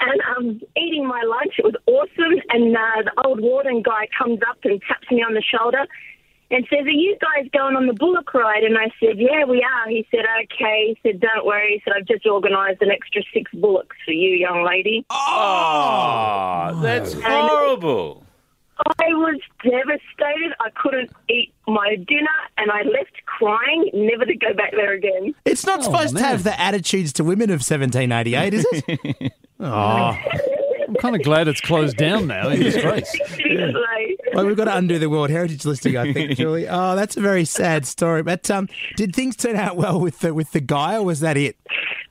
And 0.01 0.21
um, 0.37 0.61
eating 0.77 1.07
my 1.07 1.21
lunch, 1.25 1.55
it 1.57 1.65
was 1.65 1.75
awesome. 1.87 2.41
And 2.49 2.75
uh, 2.75 3.01
the 3.03 3.25
old 3.25 3.39
warden 3.41 3.81
guy 3.81 4.07
comes 4.17 4.39
up 4.47 4.57
and 4.63 4.81
taps 4.87 5.09
me 5.09 5.23
on 5.23 5.33
the 5.33 5.41
shoulder 5.41 5.85
and 6.51 6.65
says, 6.69 6.85
Are 6.85 6.89
you 6.89 7.17
guys 7.19 7.49
going 7.51 7.75
on 7.75 7.87
the 7.87 7.93
bullock 7.93 8.33
ride? 8.33 8.63
And 8.63 8.77
I 8.77 8.89
said, 8.99 9.17
Yeah, 9.17 9.45
we 9.45 9.63
are. 9.63 9.89
He 9.89 10.07
said, 10.11 10.25
Okay. 10.43 10.95
He 10.95 11.09
said, 11.09 11.19
Don't 11.19 11.45
worry. 11.45 11.73
He 11.73 11.81
said, 11.83 11.93
I've 11.97 12.07
just 12.07 12.25
organised 12.25 12.81
an 12.81 12.91
extra 12.91 13.21
six 13.33 13.51
bullocks 13.53 13.95
for 14.05 14.11
you, 14.11 14.35
young 14.35 14.65
lady. 14.65 15.05
Oh, 15.09 16.71
oh 16.71 16.81
that's 16.81 17.13
horrible. 17.13 18.25
I 18.77 19.07
was 19.07 19.39
devastated. 19.63 20.53
I 20.59 20.69
couldn't 20.75 21.11
eat 21.29 21.53
my 21.67 21.95
dinner 21.95 22.27
and 22.57 22.71
I 22.71 22.81
left 22.83 23.25
crying, 23.25 23.89
never 23.93 24.25
to 24.25 24.35
go 24.35 24.53
back 24.53 24.71
there 24.71 24.93
again. 24.93 25.33
It's 25.45 25.65
not 25.65 25.79
oh, 25.79 25.83
supposed 25.83 26.17
to 26.17 26.23
have 26.23 26.43
the 26.43 26.59
attitudes 26.59 27.13
to 27.13 27.23
women 27.23 27.49
of 27.49 27.61
1788, 27.65 28.53
is 28.53 28.65
it? 28.71 29.33
oh, 29.61 30.17
I'm 30.87 30.95
kind 30.95 31.15
of 31.15 31.23
glad 31.23 31.47
it's 31.47 31.61
closed 31.61 31.97
down 31.97 32.27
now 32.27 32.49
in 32.49 32.59
disgrace. 32.59 33.09
Seriously. 33.27 34.14
Well, 34.35 34.45
we've 34.45 34.57
got 34.57 34.65
to 34.65 34.75
undo 34.77 34.99
the 34.99 35.09
World 35.09 35.29
Heritage 35.29 35.65
listing, 35.65 35.97
I 35.97 36.13
think, 36.13 36.31
Julie. 36.37 36.67
Oh, 36.67 36.95
that's 36.95 37.17
a 37.17 37.21
very 37.21 37.45
sad 37.45 37.85
story. 37.85 38.23
But 38.23 38.49
um, 38.51 38.67
did 38.95 39.15
things 39.15 39.35
turn 39.35 39.55
out 39.55 39.75
well 39.75 39.99
with 39.99 40.19
the 40.19 40.33
with 40.33 40.51
the 40.51 40.61
guy, 40.61 40.95
or 40.97 41.03
was 41.03 41.19
that 41.21 41.37
it? 41.37 41.57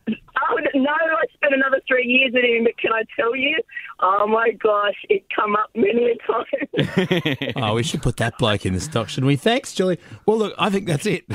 Oh, 0.08 0.58
no, 0.74 0.90
I 0.90 1.24
spent 1.34 1.54
another 1.54 1.80
three 1.88 2.04
years 2.06 2.32
with 2.34 2.44
him, 2.44 2.64
but 2.64 2.76
can 2.76 2.92
I 2.92 3.02
tell 3.16 3.34
you? 3.34 3.56
Oh 4.00 4.26
my 4.26 4.50
gosh, 4.50 4.96
it 5.08 5.24
come 5.34 5.56
up 5.56 5.70
many 5.74 6.10
a 6.10 6.16
time. 6.26 7.52
oh, 7.56 7.74
we 7.74 7.82
should 7.82 8.02
put 8.02 8.16
that 8.18 8.36
bloke 8.38 8.66
in 8.66 8.74
the 8.74 8.80
stock, 8.80 9.08
shouldn't 9.08 9.28
we? 9.28 9.36
Thanks, 9.36 9.72
Julie. 9.72 9.98
Well, 10.26 10.36
look, 10.36 10.54
I 10.58 10.68
think 10.70 10.86
that's 10.86 11.06
it. 11.06 11.24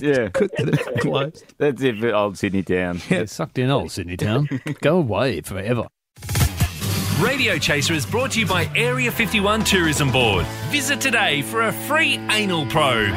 Yeah. 0.00 0.28
Good 0.28 0.50
that 0.58 0.68
it's 0.68 1.00
closed. 1.00 1.54
That's 1.56 1.80
it 1.82 1.98
for 1.98 2.12
old 2.12 2.36
Sydney 2.36 2.62
town. 2.62 3.00
Yeah, 3.08 3.24
sucked 3.26 3.58
in 3.58 3.70
old 3.70 3.92
Sydney 3.92 4.16
town. 4.16 4.48
Go 4.80 4.98
away 4.98 5.40
forever. 5.40 5.86
Radio 7.24 7.56
Chaser 7.56 7.94
is 7.94 8.04
brought 8.04 8.32
to 8.32 8.40
you 8.40 8.44
by 8.44 8.70
Area 8.76 9.10
51 9.10 9.64
Tourism 9.64 10.12
Board. 10.12 10.44
Visit 10.68 11.00
today 11.00 11.40
for 11.40 11.62
a 11.62 11.72
free 11.72 12.18
anal 12.30 12.66
probe. 12.66 13.14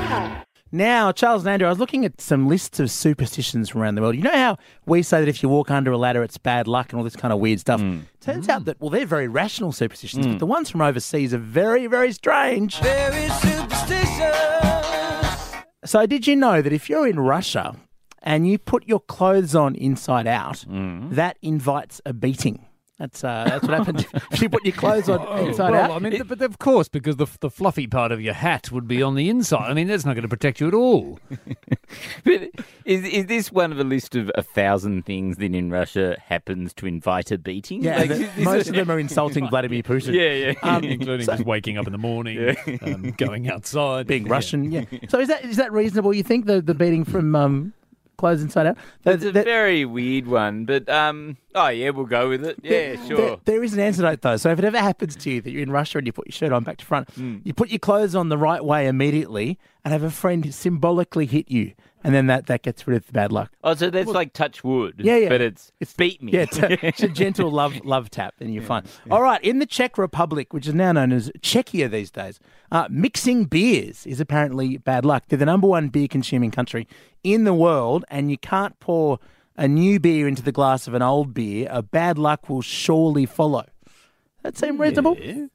Now, 0.71 1.11
Charles 1.11 1.41
and 1.41 1.51
Andrew, 1.51 1.67
I 1.67 1.71
was 1.71 1.79
looking 1.79 2.05
at 2.05 2.21
some 2.21 2.47
lists 2.47 2.79
of 2.79 2.89
superstitions 2.89 3.67
from 3.67 3.81
around 3.81 3.95
the 3.95 4.01
world. 4.01 4.15
You 4.15 4.21
know 4.21 4.31
how 4.31 4.57
we 4.85 5.03
say 5.03 5.19
that 5.19 5.27
if 5.27 5.43
you 5.43 5.49
walk 5.49 5.69
under 5.69 5.91
a 5.91 5.97
ladder, 5.97 6.23
it's 6.23 6.37
bad 6.37 6.69
luck 6.69 6.93
and 6.93 6.99
all 6.99 7.03
this 7.03 7.17
kind 7.17 7.33
of 7.33 7.39
weird 7.39 7.59
stuff? 7.59 7.81
Hmm. 7.81 7.99
Turns 8.21 8.47
out 8.47 8.63
that, 8.63 8.79
well, 8.79 8.89
they're 8.89 9.05
very 9.05 9.27
rational 9.27 9.73
superstitions, 9.73 10.25
but 10.25 10.33
hmm. 10.33 10.37
the 10.37 10.45
ones 10.45 10.69
from 10.69 10.81
overseas 10.81 11.33
are 11.33 11.37
very, 11.37 11.85
very 11.87 12.13
strange. 12.13 12.79
Very 12.79 13.27
superstitious. 13.29 15.53
So, 15.83 16.05
did 16.05 16.27
you 16.27 16.37
know 16.37 16.61
that 16.61 16.71
if 16.71 16.89
you're 16.89 17.09
in 17.09 17.19
Russia 17.19 17.75
and 18.23 18.47
you 18.47 18.57
put 18.57 18.87
your 18.87 19.01
clothes 19.01 19.53
on 19.53 19.75
inside 19.75 20.27
out, 20.27 20.59
hmm. 20.59 21.13
that 21.13 21.37
invites 21.41 21.99
a 22.05 22.13
beating? 22.13 22.66
That's 22.99 23.23
uh, 23.23 23.43
that's 23.47 23.63
what 23.67 23.77
happens 23.77 24.05
if 24.31 24.41
you 24.41 24.49
put 24.49 24.65
your 24.65 24.73
clothes 24.73 25.07
on 25.07 25.19
inside 25.47 25.69
well, 25.69 25.91
out. 25.91 25.91
I 25.91 25.99
mean, 25.99 26.23
but 26.23 26.41
of 26.41 26.57
course, 26.57 26.87
because 26.89 27.17
the 27.17 27.27
the 27.41 27.51
fluffy 27.51 27.85
part 27.85 28.11
of 28.11 28.19
your 28.21 28.33
hat 28.33 28.71
would 28.71 28.87
be 28.87 29.03
on 29.03 29.13
the 29.13 29.29
inside. 29.29 29.69
I 29.69 29.73
mean, 29.75 29.87
that's 29.87 30.03
not 30.03 30.13
going 30.15 30.23
to 30.23 30.27
protect 30.27 30.59
you 30.59 30.67
at 30.67 30.73
all. 30.73 31.19
But 32.25 32.49
is 32.85 33.05
is 33.05 33.25
this 33.27 33.51
one 33.51 33.71
of 33.71 33.79
a 33.79 33.83
list 33.83 34.15
of 34.15 34.29
a 34.35 34.41
thousand 34.43 35.05
things 35.05 35.37
that 35.37 35.53
in 35.55 35.69
Russia 35.69 36.17
happens 36.25 36.73
to 36.75 36.85
invite 36.85 37.31
a 37.31 37.37
beating? 37.37 37.83
Yeah, 37.83 37.97
Like, 37.99 38.09
the- 38.09 38.15
is- 38.15 38.37
is 38.39 38.43
most 38.45 38.61
it- 38.67 38.69
of 38.71 38.75
them 38.75 38.91
are 38.91 38.99
insulting 38.99 39.47
Vladimir 39.49 39.83
Putin. 39.83 40.13
Yeah, 40.13 40.51
yeah. 40.51 40.75
Um, 40.75 40.83
including 40.83 41.25
so- 41.25 41.33
just 41.33 41.45
waking 41.45 41.77
up 41.77 41.85
in 41.85 41.91
the 41.93 41.97
morning, 41.97 42.37
Yeah. 42.39 42.77
um, 42.81 43.11
going 43.11 43.49
outside, 43.49 44.07
being 44.07 44.25
Russian. 44.27 44.69
Yeah. 44.71 44.83
So 45.09 45.19
is 45.19 45.27
that 45.29 45.45
is 45.45 45.55
that 45.57 45.71
reasonable? 45.71 46.13
You 46.13 46.23
think 46.23 46.45
the 46.45 46.61
the 46.61 46.73
beating 46.73 47.05
from 47.05 47.35
um, 47.35 47.73
clothes 48.17 48.41
inside 48.41 48.67
out? 48.67 48.77
It's 49.05 49.23
a 49.23 49.31
very 49.31 49.85
weird 49.85 50.27
one, 50.27 50.65
but 50.65 50.89
um, 50.89 51.37
oh 51.57 51.67
yeah, 51.69 51.89
we'll 51.89 52.05
go 52.05 52.29
with 52.29 52.45
it. 52.45 52.57
Yeah, 52.63 52.69
There- 52.95 53.07
sure. 53.07 53.17
there- 53.17 53.37
there 53.45 53.63
is 53.63 53.73
an 53.73 53.79
antidote 53.79 54.21
though. 54.21 54.37
So 54.37 54.49
if 54.51 54.59
it 54.59 54.65
ever 54.65 54.79
happens 54.79 55.15
to 55.17 55.29
you 55.31 55.41
that 55.41 55.51
you're 55.51 55.63
in 55.63 55.71
Russia 55.71 55.97
and 55.97 56.07
you 56.07 56.13
put 56.13 56.27
your 56.27 56.33
shirt 56.33 56.51
on 56.51 56.63
back 56.63 56.77
to 56.77 56.85
front, 56.85 57.09
Hmm. 57.11 57.37
you 57.43 57.53
put 57.53 57.69
your 57.69 57.79
clothes 57.79 58.15
on 58.15 58.29
the 58.29 58.37
right 58.37 58.63
way 58.63 58.87
immediately, 58.87 59.57
and 59.83 59.91
have 59.93 60.03
a 60.03 60.11
friend 60.11 60.53
symbolically 60.53 61.25
hit 61.25 61.49
you, 61.49 61.71
and 62.03 62.13
then 62.13 62.27
that 62.27 62.47
that 62.47 62.61
gets 62.61 62.85
rid 62.85 62.97
of 62.97 63.05
the 63.07 63.13
bad 63.13 63.31
luck. 63.31 63.51
Oh, 63.63 63.73
so 63.73 63.89
that's 63.89 64.09
like 64.09 64.33
touch 64.33 64.61
wood. 64.63 64.95
Yeah, 64.97 65.15
yeah. 65.15 65.29
But 65.29 65.39
it's 65.41 65.71
it's 65.79 65.93
beat 65.93 66.21
me. 66.21 66.33
Yeah, 66.33 66.41
it's 66.41 66.57
a, 66.59 66.85
it's 66.85 67.03
a 67.03 67.07
gentle 67.07 67.49
love 67.61 67.73
love 67.85 68.09
tap, 68.09 68.33
and 68.41 68.53
you're 68.53 68.63
fine. 68.63 68.83
All 69.09 69.21
right, 69.21 69.41
in 69.43 69.59
the 69.59 69.65
Czech 69.65 69.97
Republic, 69.97 70.53
which 70.53 70.67
is 70.67 70.73
now 70.73 70.91
known 70.91 71.13
as 71.13 71.31
Czechia 71.41 71.89
these 71.89 72.11
days, 72.11 72.39
uh, 72.71 72.87
mixing 72.89 73.45
beers 73.45 74.05
is 74.05 74.19
apparently 74.19 74.77
bad 74.77 75.05
luck. 75.05 75.23
They're 75.29 75.39
the 75.39 75.45
number 75.45 75.67
one 75.67 75.87
beer 75.87 76.09
consuming 76.09 76.51
country 76.51 76.85
in 77.23 77.45
the 77.45 77.53
world, 77.53 78.03
and 78.09 78.29
you 78.29 78.37
can't 78.37 78.77
pour 78.81 79.19
a 79.57 79.67
new 79.67 79.99
beer 79.99 80.27
into 80.27 80.41
the 80.43 80.51
glass 80.51 80.87
of 80.87 80.93
an 80.93 81.01
old 81.01 81.33
beer. 81.33 81.67
A 81.71 81.81
bad 81.81 82.17
luck 82.17 82.49
will 82.49 82.61
surely 82.61 83.25
follow. 83.25 83.65
That 84.43 84.57
seem 84.57 84.79
reasonable? 84.79 85.17
Yeah. 85.19 85.47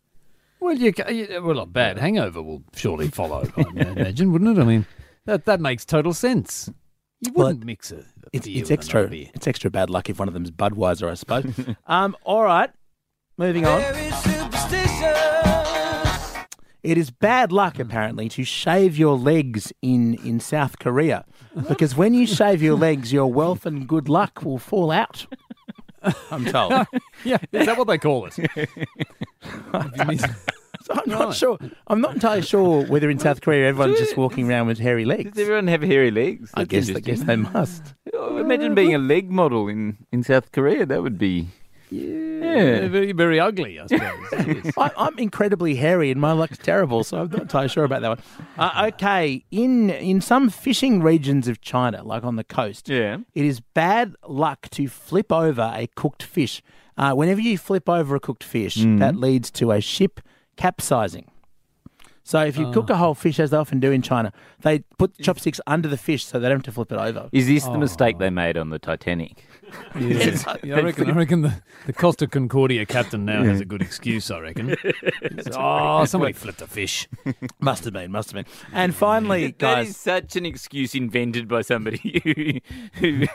Well, 0.61 0.75
you, 0.75 0.93
ca- 0.93 1.09
you 1.11 1.41
well, 1.43 1.59
a 1.61 1.67
bad 1.67 1.99
hangover 1.99 2.41
will 2.43 2.63
surely 2.75 3.09
follow. 3.09 3.49
I 3.57 3.63
imagine, 3.81 4.33
wouldn't 4.33 4.59
it? 4.59 4.61
I 4.61 4.65
mean, 4.65 4.87
that 5.25 5.45
that 5.47 5.61
makes 5.61 5.85
total 5.85 6.13
sense. 6.15 6.71
You 7.21 7.33
wouldn't 7.33 7.65
mix 7.65 7.91
a, 7.93 7.97
a 7.99 8.03
It's, 8.33 8.47
beer 8.47 8.61
it's 8.61 8.71
with 8.71 8.79
extra. 8.79 9.09
beer. 9.09 9.29
It's 9.35 9.47
extra 9.47 9.71
bad 9.71 9.91
luck 9.91 10.09
if 10.11 10.19
one 10.19 10.29
of 10.29 10.35
them's 10.35 10.51
Budweiser, 10.51 11.11
I 11.11 11.15
suppose. 11.15 11.53
um, 11.87 12.17
all 12.25 12.43
right, 12.43 12.71
moving 13.39 13.67
on. 13.67 13.81
Very 16.83 16.95
superstitious. 16.95 16.99
It 16.99 16.99
is 16.99 17.11
bad 17.11 17.53
luck, 17.53 17.77
hmm. 17.77 17.83
apparently, 17.83 18.29
to 18.31 18.45
shave 18.45 18.99
your 18.99 19.17
legs 19.17 19.73
in, 19.83 20.15
in 20.25 20.41
South 20.41 20.79
Korea. 20.79 21.25
Because 21.69 21.97
when 21.97 22.15
you 22.15 22.27
shave 22.27 22.63
your 22.63 22.77
legs, 22.77 23.13
your 23.13 23.33
wealth 23.33 23.67
and 23.67 23.87
good 23.87 24.09
luck 24.09 24.43
will 24.43 24.59
fall 24.59 24.91
out. 24.91 25.27
I'm 26.31 26.45
told. 26.45 26.73
yeah, 27.25 27.39
is 27.53 27.67
that 27.67 27.79
what 27.79 27.87
they 27.87 27.99
call 27.99 28.29
it? 28.31 28.37
So 30.83 30.95
I'm 30.95 31.09
not 31.09 31.35
sure. 31.35 31.59
I'm 31.87 32.01
not 32.01 32.15
entirely 32.15 32.43
sure 32.43 32.85
whether 32.87 33.09
in 33.09 33.21
South 33.21 33.41
Korea 33.41 33.69
everyone's 33.69 34.01
just 34.01 34.17
walking 34.17 34.51
around 34.51 34.67
with 34.67 34.81
hairy 34.81 35.05
legs. 35.05 35.31
Does 35.31 35.43
everyone 35.43 35.69
have 35.69 35.83
hairy 35.83 36.11
legs? 36.11 36.51
I 36.55 36.65
That's 36.65 36.71
guess. 36.71 36.89
I 36.89 36.99
interesting. 36.99 37.15
guess 37.15 37.25
they 37.25 37.37
must. 37.37 37.95
Oh, 38.15 38.39
Imagine 38.39 38.75
being 38.75 38.93
a 38.93 38.99
leg 38.99 39.31
model 39.31 39.69
in, 39.69 39.99
in 40.11 40.25
South 40.25 40.51
Korea. 40.51 40.85
That 40.85 41.03
would 41.03 41.19
be. 41.19 41.49
Yeah, 41.93 42.89
very, 42.89 43.13
very 43.13 43.39
ugly, 43.39 43.79
I 43.79 43.87
suppose. 43.87 44.73
I, 44.79 44.91
I'm 44.97 45.19
incredibly 45.19 45.75
hairy 45.75 46.11
and 46.11 46.21
my 46.21 46.33
luck's 46.33 46.59
terrible, 46.59 47.05
so 47.05 47.19
I'm 47.21 47.31
not 47.31 47.43
entirely 47.43 47.69
sure 47.69 47.85
about 47.85 48.01
that 48.03 48.09
one. 48.09 48.19
Uh, 48.57 48.91
okay, 48.95 49.45
in 49.51 49.91
in 49.91 50.21
some 50.21 50.49
fishing 50.49 51.03
regions 51.03 51.49
of 51.49 51.61
China, 51.61 52.03
like 52.03 52.25
on 52.25 52.37
the 52.37 52.45
coast, 52.45 52.89
Yeah. 52.89 53.19
it 53.35 53.45
is 53.45 53.61
bad 53.61 54.15
luck 54.27 54.69
to 54.71 54.89
flip 54.89 55.31
over 55.31 55.71
a 55.75 55.87
cooked 55.95 56.23
fish. 56.23 56.63
Uh, 56.97 57.13
whenever 57.13 57.41
you 57.41 57.59
flip 57.59 57.89
over 57.89 58.17
a 58.17 58.21
cooked 58.21 58.45
fish, 58.45 58.77
Mm. 58.77 58.99
that 58.99 59.17
leads 59.17 59.51
to 59.53 59.71
a 59.73 59.81
ship 59.81 60.21
capsizing. 60.57 61.29
So 62.25 62.41
if 62.45 62.57
you 62.57 62.71
cook 62.71 62.89
a 62.89 62.97
whole 62.97 63.15
fish, 63.17 63.41
as 63.41 63.51
they 63.51 63.57
often 63.57 63.81
do 63.81 63.91
in 63.91 64.01
China, 64.01 64.33
they 64.61 64.81
put 64.97 65.19
chopsticks 65.19 65.61
under 65.67 65.89
the 65.89 65.97
fish 65.97 66.25
so 66.25 66.39
they 66.39 66.49
don't 66.49 66.59
have 66.59 66.63
to 66.65 66.73
flip 66.73 66.93
it 66.93 66.97
over. 66.99 67.29
Is 67.33 67.49
this 67.49 67.65
the 67.65 67.77
mistake 67.79 68.19
they 68.19 68.31
made 68.31 68.57
on 68.57 68.71
the 68.71 68.79
Titanic? 68.79 69.45
Yeah, 69.99 70.57
Yeah, 70.65 70.77
I 70.77 70.81
reckon, 70.81 71.11
I 71.11 71.15
reckon 71.15 71.43
the, 71.43 71.53
the 71.87 71.93
Costa 71.93 72.27
Concordia 72.27 72.87
captain 72.87 73.25
now 73.27 73.43
has 73.45 73.61
a 73.61 73.65
good 73.65 73.83
excuse, 73.83 74.31
I 74.31 74.39
reckon. 74.41 74.75
oh, 75.55 76.05
somebody 76.07 76.33
flipped 76.33 76.63
a 76.63 76.67
fish. 76.67 77.09
must 77.61 77.85
have 77.85 77.93
been, 77.93 78.11
must 78.11 78.31
have 78.33 78.45
been. 78.45 78.53
And 78.73 78.95
finally, 78.95 79.47
That 79.49 79.59
guys, 79.59 79.89
is 79.91 79.97
such 79.97 80.37
an 80.37 80.47
excuse 80.47 80.95
invented 80.95 81.47
by 81.49 81.61
somebody 81.63 82.21
who, 82.25 82.61
who 83.01 83.27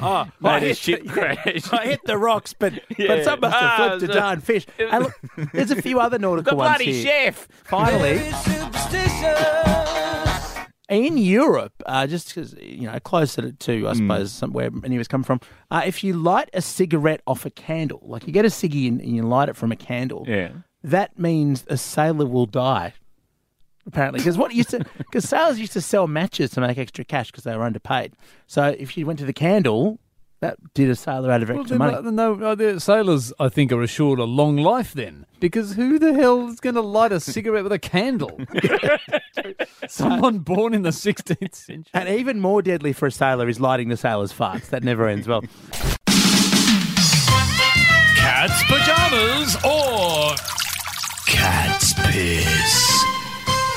Oh, 0.00 0.28
made 0.40 0.50
I 0.50 0.56
a 0.56 0.60
hit 0.60 0.76
ship 0.78 1.02
the- 1.04 1.08
crash. 1.10 1.72
I 1.72 1.86
hit 1.86 2.00
the 2.04 2.18
rocks, 2.18 2.52
but 2.54 2.72
Yeah. 2.98 3.06
but 3.08 3.24
some 3.24 3.40
must 3.40 3.56
have 3.56 3.80
Ah, 3.80 3.88
flipped 3.88 4.02
a 4.02 4.06
so- 4.14 4.20
darn 4.20 4.40
fish. 4.40 4.66
And 4.78 5.04
look, 5.04 5.14
there's 5.52 5.70
a 5.70 5.80
few 5.80 6.00
other 6.00 6.18
nautical 6.18 6.50
The 6.52 6.56
ones 6.56 6.68
bloody 6.78 6.92
here. 6.92 7.04
chef. 7.32 7.48
Finally, 7.64 8.18
in 10.90 11.16
Europe, 11.16 11.72
uh, 11.86 12.06
just 12.06 12.34
'cause, 12.34 12.54
you 12.60 12.90
know 12.90 12.98
closer 13.00 13.40
to, 13.42 13.52
to 13.52 13.80
Hmm. 13.80 13.86
I 13.86 13.92
suppose 13.94 14.40
where 14.52 14.70
many 14.70 14.96
of 14.96 15.00
us 15.00 15.08
come 15.08 15.22
from, 15.22 15.40
uh, 15.70 15.82
if 15.86 16.04
you 16.04 16.12
light 16.14 16.50
a 16.52 16.60
cigarette 16.60 17.22
off 17.26 17.46
a 17.46 17.50
candle, 17.50 18.02
like 18.04 18.26
you 18.26 18.32
get 18.32 18.44
a 18.44 18.48
ciggy 18.48 18.88
and, 18.88 19.00
and 19.00 19.14
you 19.16 19.22
light 19.22 19.48
it 19.48 19.56
from 19.56 19.70
a 19.72 19.76
candle, 19.76 20.24
Yeah. 20.28 20.50
that 20.82 21.18
means 21.18 21.64
a 21.68 21.76
sailor 21.76 22.26
will 22.26 22.46
die. 22.46 22.92
Apparently, 23.86 24.18
because 24.20 24.36
what 24.36 24.52
used 24.54 24.70
to 24.70 24.84
because 24.98 25.26
sailors 25.28 25.58
used 25.58 25.72
to 25.72 25.80
sell 25.80 26.06
matches 26.06 26.50
to 26.50 26.60
make 26.60 26.76
extra 26.76 27.04
cash 27.04 27.30
because 27.30 27.44
they 27.44 27.56
were 27.56 27.64
underpaid. 27.64 28.12
So 28.46 28.74
if 28.78 28.96
you 28.96 29.06
went 29.06 29.18
to 29.20 29.24
the 29.24 29.32
candle, 29.32 29.98
that 30.40 30.56
did 30.74 30.88
a 30.90 30.96
sailor 30.96 31.30
out 31.30 31.42
of 31.42 31.48
Well, 31.50 31.60
extra 31.60 31.78
then, 31.78 31.86
money. 31.92 32.08
uh, 32.08 32.10
no, 32.10 32.34
uh, 32.42 32.54
the 32.54 32.80
sailors, 32.80 33.32
I 33.38 33.48
think, 33.50 33.72
are 33.72 33.82
assured 33.82 34.18
a 34.18 34.24
long 34.24 34.56
life 34.56 34.92
then. 34.94 35.26
Because 35.38 35.74
who 35.74 35.98
the 35.98 36.14
hell 36.14 36.48
is 36.48 36.60
going 36.60 36.74
to 36.74 36.80
light 36.80 37.12
a 37.12 37.20
cigarette 37.20 37.62
with 37.62 37.72
a 37.72 37.78
candle? 37.78 38.38
Someone 39.88 40.38
born 40.40 40.74
in 40.74 40.82
the 40.82 40.90
16th 40.90 41.54
century. 41.54 41.84
And 41.94 42.08
even 42.08 42.40
more 42.40 42.62
deadly 42.62 42.92
for 42.92 43.06
a 43.06 43.10
sailor 43.10 43.48
is 43.48 43.60
lighting 43.60 43.88
the 43.88 43.96
sailor's 43.96 44.32
farts. 44.32 44.68
That 44.70 44.82
never 44.82 45.06
ends 45.08 45.26
well. 45.28 45.42
Cat's 48.16 48.62
pajamas 48.64 49.56
or 49.64 50.34
cat's 51.26 51.94
piss. 51.94 53.04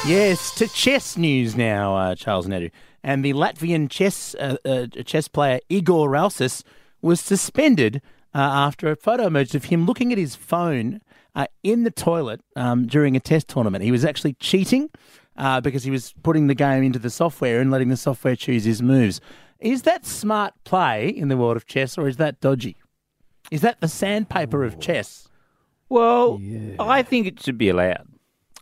Yes, 0.06 0.54
to 0.56 0.67
chess 0.67 1.17
news 1.17 1.56
now, 1.56 1.95
uh, 1.95 2.15
Charles 2.15 2.45
Nadu. 2.47 2.71
And 3.04 3.24
the 3.24 3.34
Latvian 3.34 3.89
chess 3.89 4.36
uh, 4.36 4.58
uh, 4.66 4.88
chess 5.04 5.28
player 5.28 5.60
Igor 5.70 6.10
Rausis 6.10 6.63
was 7.02 7.20
suspended 7.20 8.02
uh, 8.34 8.39
after 8.39 8.89
a 8.89 8.96
photo 8.96 9.28
emerged 9.28 9.56
of 9.56 9.66
him 9.66 9.86
looking 9.86 10.12
at 10.12 10.18
his 10.18 10.36
phone 10.36 11.02
uh, 11.36 11.48
in 11.63 11.84
the 11.84 11.92
toilet 11.92 12.42
um, 12.56 12.88
during 12.88 13.16
a 13.16 13.20
test 13.20 13.48
tournament. 13.48 13.84
He 13.84 13.92
was 13.92 14.06
actually 14.06 14.34
cheating 14.34 14.89
uh, 15.38 15.62
because 15.62 15.84
he 15.84 15.92
was 15.92 16.13
putting 16.24 16.48
the 16.48 16.56
game 16.56 16.84
into 16.84 17.00
the 17.00 17.10
software 17.10 17.60
and 17.60 17.72
letting 17.72 17.89
the 17.89 17.98
software 17.98 18.36
choose 18.36 18.63
his 18.63 18.82
moves. 18.82 19.20
Is 19.60 19.84
that 19.84 20.06
smart 20.06 20.54
play 20.63 21.08
in 21.08 21.28
the 21.30 21.38
world 21.38 21.58
of 21.58 21.66
chess, 21.66 21.98
or 21.98 22.08
is 22.08 22.18
that 22.18 22.39
dodgy? 22.42 22.76
Is 23.52 23.62
that 23.62 23.82
the 23.82 23.88
sandpaper 23.88 24.63
of 24.63 24.80
chess? 24.80 25.28
Well, 25.89 26.42
I 26.80 27.04
think 27.04 27.28
it 27.28 27.42
should 27.42 27.58
be 27.58 27.70
allowed. 27.70 28.08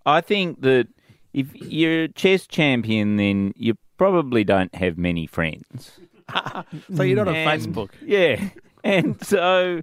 I 0.06 0.22
think 0.22 0.62
that 0.62 0.88
if 1.34 1.48
you're 1.56 2.04
a 2.04 2.08
chess 2.10 2.46
champion, 2.46 3.18
then 3.18 3.54
you 3.56 3.76
probably 4.02 4.44
don't 4.44 4.74
have 4.74 4.98
many 4.98 5.28
friends. 5.28 6.00
So 6.96 7.04
you're 7.04 7.18
not 7.18 7.28
on 7.28 7.36
And- 7.36 7.50
Facebook. 7.62 7.90
Yeah, 8.06 8.50
and 8.84 9.22
so 9.24 9.82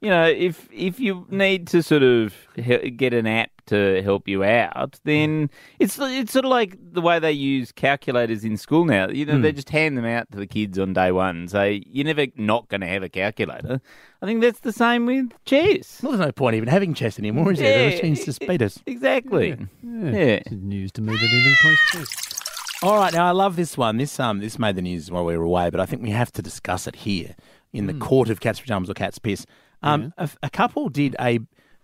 you 0.00 0.08
know, 0.08 0.24
if 0.26 0.66
if 0.72 0.98
you 0.98 1.26
need 1.30 1.66
to 1.68 1.82
sort 1.82 2.02
of 2.02 2.34
he- 2.56 2.90
get 2.90 3.12
an 3.12 3.26
app 3.26 3.50
to 3.66 4.02
help 4.02 4.26
you 4.26 4.42
out, 4.42 4.98
then 5.04 5.50
it's 5.78 5.98
it's 6.00 6.32
sort 6.32 6.46
of 6.46 6.50
like 6.50 6.76
the 6.92 7.02
way 7.02 7.18
they 7.18 7.32
use 7.32 7.70
calculators 7.70 8.44
in 8.44 8.56
school 8.56 8.86
now. 8.86 9.08
You 9.10 9.26
know, 9.26 9.34
Hmm. 9.36 9.42
they 9.42 9.52
just 9.52 9.68
hand 9.70 9.98
them 9.98 10.06
out 10.06 10.30
to 10.32 10.38
the 10.38 10.46
kids 10.46 10.78
on 10.78 10.94
day 10.94 11.12
one 11.12 11.36
and 11.36 11.50
say 11.50 11.82
you're 11.86 12.06
never 12.06 12.26
not 12.36 12.66
going 12.68 12.80
to 12.80 12.86
have 12.88 13.02
a 13.02 13.08
calculator. 13.10 13.80
I 14.22 14.26
think 14.26 14.40
that's 14.40 14.60
the 14.60 14.72
same 14.72 15.04
with 15.06 15.30
chess. 15.44 16.00
Well, 16.02 16.12
there's 16.12 16.26
no 16.26 16.32
point 16.32 16.56
even 16.56 16.68
having 16.68 16.94
chess 16.94 17.18
anymore, 17.18 17.52
is 17.52 17.58
there? 17.58 17.78
The 17.78 17.84
Yeah, 17.84 17.96
machines 17.96 18.24
just 18.24 18.40
beat 18.40 18.62
us. 18.62 18.78
Exactly. 18.86 19.48
Yeah. 19.82 20.40
It's 20.40 20.50
news 20.50 20.92
to 20.92 21.02
me 21.02 21.12
that 21.12 21.22
anybody 21.22 21.56
plays 21.60 21.78
chess. 21.92 22.39
All 22.82 22.96
right, 22.96 23.12
now 23.12 23.26
I 23.26 23.32
love 23.32 23.56
this 23.56 23.76
one. 23.76 23.98
This 23.98 24.18
um 24.18 24.38
this 24.40 24.58
made 24.58 24.74
the 24.74 24.82
news 24.82 25.10
while 25.10 25.24
we 25.24 25.36
were 25.36 25.44
away, 25.44 25.68
but 25.68 25.80
I 25.80 25.86
think 25.86 26.02
we 26.02 26.10
have 26.10 26.32
to 26.32 26.42
discuss 26.42 26.86
it 26.86 26.96
here 26.96 27.34
in 27.72 27.86
the 27.86 27.92
court 27.94 28.30
of 28.30 28.40
cat's 28.40 28.58
pajamas 28.60 28.88
or 28.88 28.94
cat's 28.94 29.18
piss. 29.18 29.44
Um, 29.82 30.12
a, 30.16 30.28
a 30.42 30.50
couple 30.50 30.88
did 30.88 31.14
a 31.20 31.40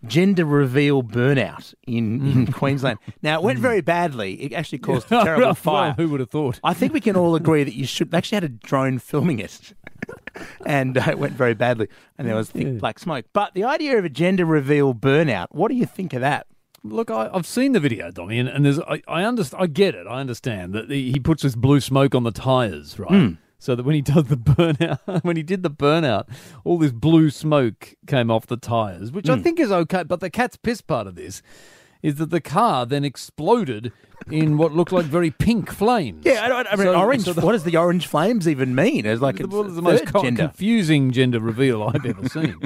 gender 0.06 0.44
reveal 0.44 1.02
burnout 1.02 1.74
in, 1.86 2.26
in 2.26 2.52
Queensland. 2.52 2.98
Now 3.22 3.38
it 3.38 3.42
went 3.42 3.58
very 3.58 3.80
badly. 3.80 4.34
It 4.42 4.52
actually 4.52 4.78
caused 4.90 5.06
a 5.12 5.22
terrible 5.22 5.54
fire. 5.54 5.94
who 5.96 6.08
would 6.10 6.20
have 6.20 6.30
thought? 6.30 6.60
I 6.64 6.72
think 6.74 6.92
we 6.92 7.00
can 7.00 7.14
all 7.16 7.34
agree 7.34 7.62
that 7.64 7.74
you 7.74 7.86
should. 7.94 8.10
They 8.10 8.18
actually 8.18 8.36
had 8.36 8.44
a 8.44 8.48
drone 8.48 8.98
filming 8.98 9.38
it, 9.38 9.74
and 10.64 10.96
uh, 10.96 11.04
it 11.10 11.18
went 11.18 11.34
very 11.34 11.54
badly, 11.54 11.88
and 12.16 12.26
there 12.26 12.34
was 12.36 12.50
thick 12.50 12.78
black 12.78 12.98
smoke. 12.98 13.26
But 13.34 13.52
the 13.54 13.64
idea 13.64 13.98
of 13.98 14.04
a 14.06 14.10
gender 14.10 14.46
reveal 14.46 14.94
burnout, 14.94 15.48
what 15.50 15.68
do 15.68 15.74
you 15.74 15.86
think 15.86 16.14
of 16.14 16.22
that? 16.22 16.46
Look, 16.90 17.10
I, 17.10 17.30
I've 17.32 17.46
seen 17.46 17.72
the 17.72 17.80
video, 17.80 18.10
Dommy, 18.10 18.38
and, 18.40 18.48
and 18.48 18.64
there's 18.64 18.80
I, 18.80 19.02
I 19.08 19.24
understand. 19.24 19.62
I 19.62 19.66
get 19.66 19.94
it. 19.94 20.06
I 20.06 20.20
understand 20.20 20.72
that 20.74 20.90
he, 20.90 21.12
he 21.12 21.20
puts 21.20 21.42
this 21.42 21.54
blue 21.56 21.80
smoke 21.80 22.14
on 22.14 22.22
the 22.24 22.30
tires, 22.32 22.98
right? 22.98 23.10
Mm. 23.10 23.38
So 23.58 23.74
that 23.74 23.84
when 23.84 23.94
he 23.94 24.02
does 24.02 24.24
the 24.24 24.36
burnout, 24.36 25.24
when 25.24 25.36
he 25.36 25.42
did 25.42 25.62
the 25.62 25.70
burnout, 25.70 26.28
all 26.64 26.78
this 26.78 26.92
blue 26.92 27.30
smoke 27.30 27.94
came 28.06 28.30
off 28.30 28.46
the 28.46 28.56
tires, 28.58 29.10
which 29.10 29.28
I 29.30 29.36
Mm. 29.36 29.42
think 29.42 29.60
is 29.60 29.72
okay. 29.72 30.02
But 30.02 30.20
the 30.20 30.30
cat's 30.30 30.56
piss 30.56 30.80
part 30.82 31.06
of 31.06 31.14
this 31.14 31.42
is 32.06 32.14
that 32.16 32.30
the 32.30 32.40
car 32.40 32.86
then 32.86 33.04
exploded 33.04 33.92
in 34.30 34.56
what 34.56 34.72
looked 34.72 34.92
like 34.92 35.04
very 35.06 35.30
pink 35.30 35.70
flames. 35.70 36.24
Yeah, 36.24 36.40
I, 36.46 36.72
I 36.72 36.76
mean, 36.76 36.86
So- 36.86 36.94
orange. 36.98 37.24
so 37.24 37.32
the- 37.32 37.40
what 37.44 37.52
does 37.52 37.64
the 37.64 37.76
orange 37.76 38.06
flames 38.06 38.46
even 38.48 38.74
mean? 38.74 39.04
It's 39.06 39.20
like 39.20 39.36
the, 39.36 39.44
it's 39.44 39.52
well, 39.52 39.64
it's 39.66 39.74
the 39.76 39.82
most 39.82 40.06
co- 40.06 40.22
gender. 40.22 40.42
confusing 40.48 41.10
gender 41.12 41.40
reveal 41.40 41.82
I've 41.82 42.06
ever 42.06 42.28
seen. 42.28 42.56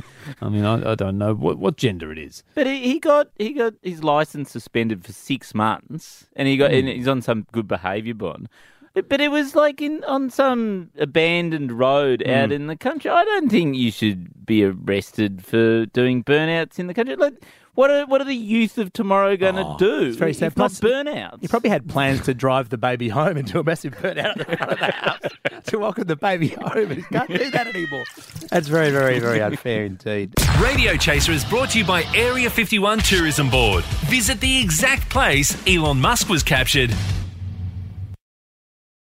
I 0.41 0.49
mean, 0.49 0.65
I, 0.65 0.93
I 0.93 0.95
don't 0.95 1.19
know 1.19 1.35
what, 1.35 1.59
what 1.59 1.77
gender 1.77 2.13
it 2.13 2.19
is. 2.19 2.43
But 2.55 2.67
he, 2.67 2.81
he 2.93 2.99
got 3.01 3.29
he 3.39 3.53
got 3.53 3.75
his 3.83 4.05
license 4.05 4.51
suspended 4.51 5.05
for 5.05 5.13
six 5.13 5.55
months, 5.55 6.27
and 6.37 6.47
he 6.47 6.57
got 6.57 6.71
and 6.73 6.87
he's 6.89 7.09
on 7.09 7.21
some 7.23 7.47
good 7.53 7.67
behaviour 7.67 8.15
bond. 8.15 8.49
But, 8.95 9.09
but 9.09 9.21
it 9.21 9.31
was 9.31 9.55
like 9.55 9.81
in 9.81 10.03
on 10.05 10.31
some 10.31 10.91
abandoned 10.99 11.73
road 11.73 12.23
out 12.27 12.49
Mm. 12.51 12.53
in 12.53 12.67
the 12.69 12.77
country. 12.77 13.11
I 13.11 13.25
don't 13.25 13.49
think 13.51 13.77
you 13.77 13.91
should 13.91 14.47
be 14.47 14.65
arrested 14.65 15.45
for 15.45 15.87
doing 15.87 16.25
burnouts 16.25 16.79
in 16.79 16.87
the 16.89 16.95
country. 16.95 17.15
Like, 17.17 17.35
what 17.81 17.91
are 17.91 18.05
what 18.05 18.21
are 18.21 18.25
the 18.25 18.35
youth 18.35 18.77
of 18.77 18.93
tomorrow 18.93 19.39
going 19.39 19.55
to 19.55 19.65
oh, 19.65 19.77
do? 19.79 19.91
Oh, 19.91 20.05
It's 20.05 20.19
very 20.19 20.35
sad. 20.35 20.49
if 20.49 20.57
not 20.59 20.71
Plus, 20.71 20.81
burnouts. 20.81 21.39
You 21.41 21.49
probably 21.49 21.71
had 21.71 21.89
plans 21.89 22.21
to 22.27 22.35
drive 22.35 22.69
the 22.69 22.77
baby 22.77 23.09
home 23.09 23.39
and 23.39 23.51
do 23.51 23.59
a 23.59 23.65
massive 23.65 23.95
burnout 23.95 24.39
at 24.39 24.49
the 24.49 24.57
front 24.57 24.73
of 24.73 24.79
the 24.79 24.93
house 24.93 25.21
to 25.65 25.79
welcome 25.79 26.05
the 26.05 26.15
baby 26.15 26.49
home, 26.49 26.91
and 26.91 26.97
you 26.99 27.05
can't 27.05 27.31
do 27.31 27.51
that 27.51 27.69
anymore. 27.69 28.05
That's 28.51 28.69
very, 28.69 28.91
very, 28.91 29.19
very 29.19 29.41
unfair 29.41 29.85
indeed. 29.85 30.35
Radio 30.61 30.95
Chaser 30.97 31.33
is 31.33 31.43
brought 31.47 31.71
to 31.71 31.79
you 31.79 31.87
by 31.87 32.05
Area 32.15 32.51
51 32.51 32.99
Tourism 32.99 33.49
Board. 33.49 33.83
Visit 34.11 34.41
the 34.41 34.61
exact 34.61 35.09
place 35.09 35.57
Elon 35.67 35.99
Musk 35.99 36.29
was 36.29 36.43
captured 36.43 36.91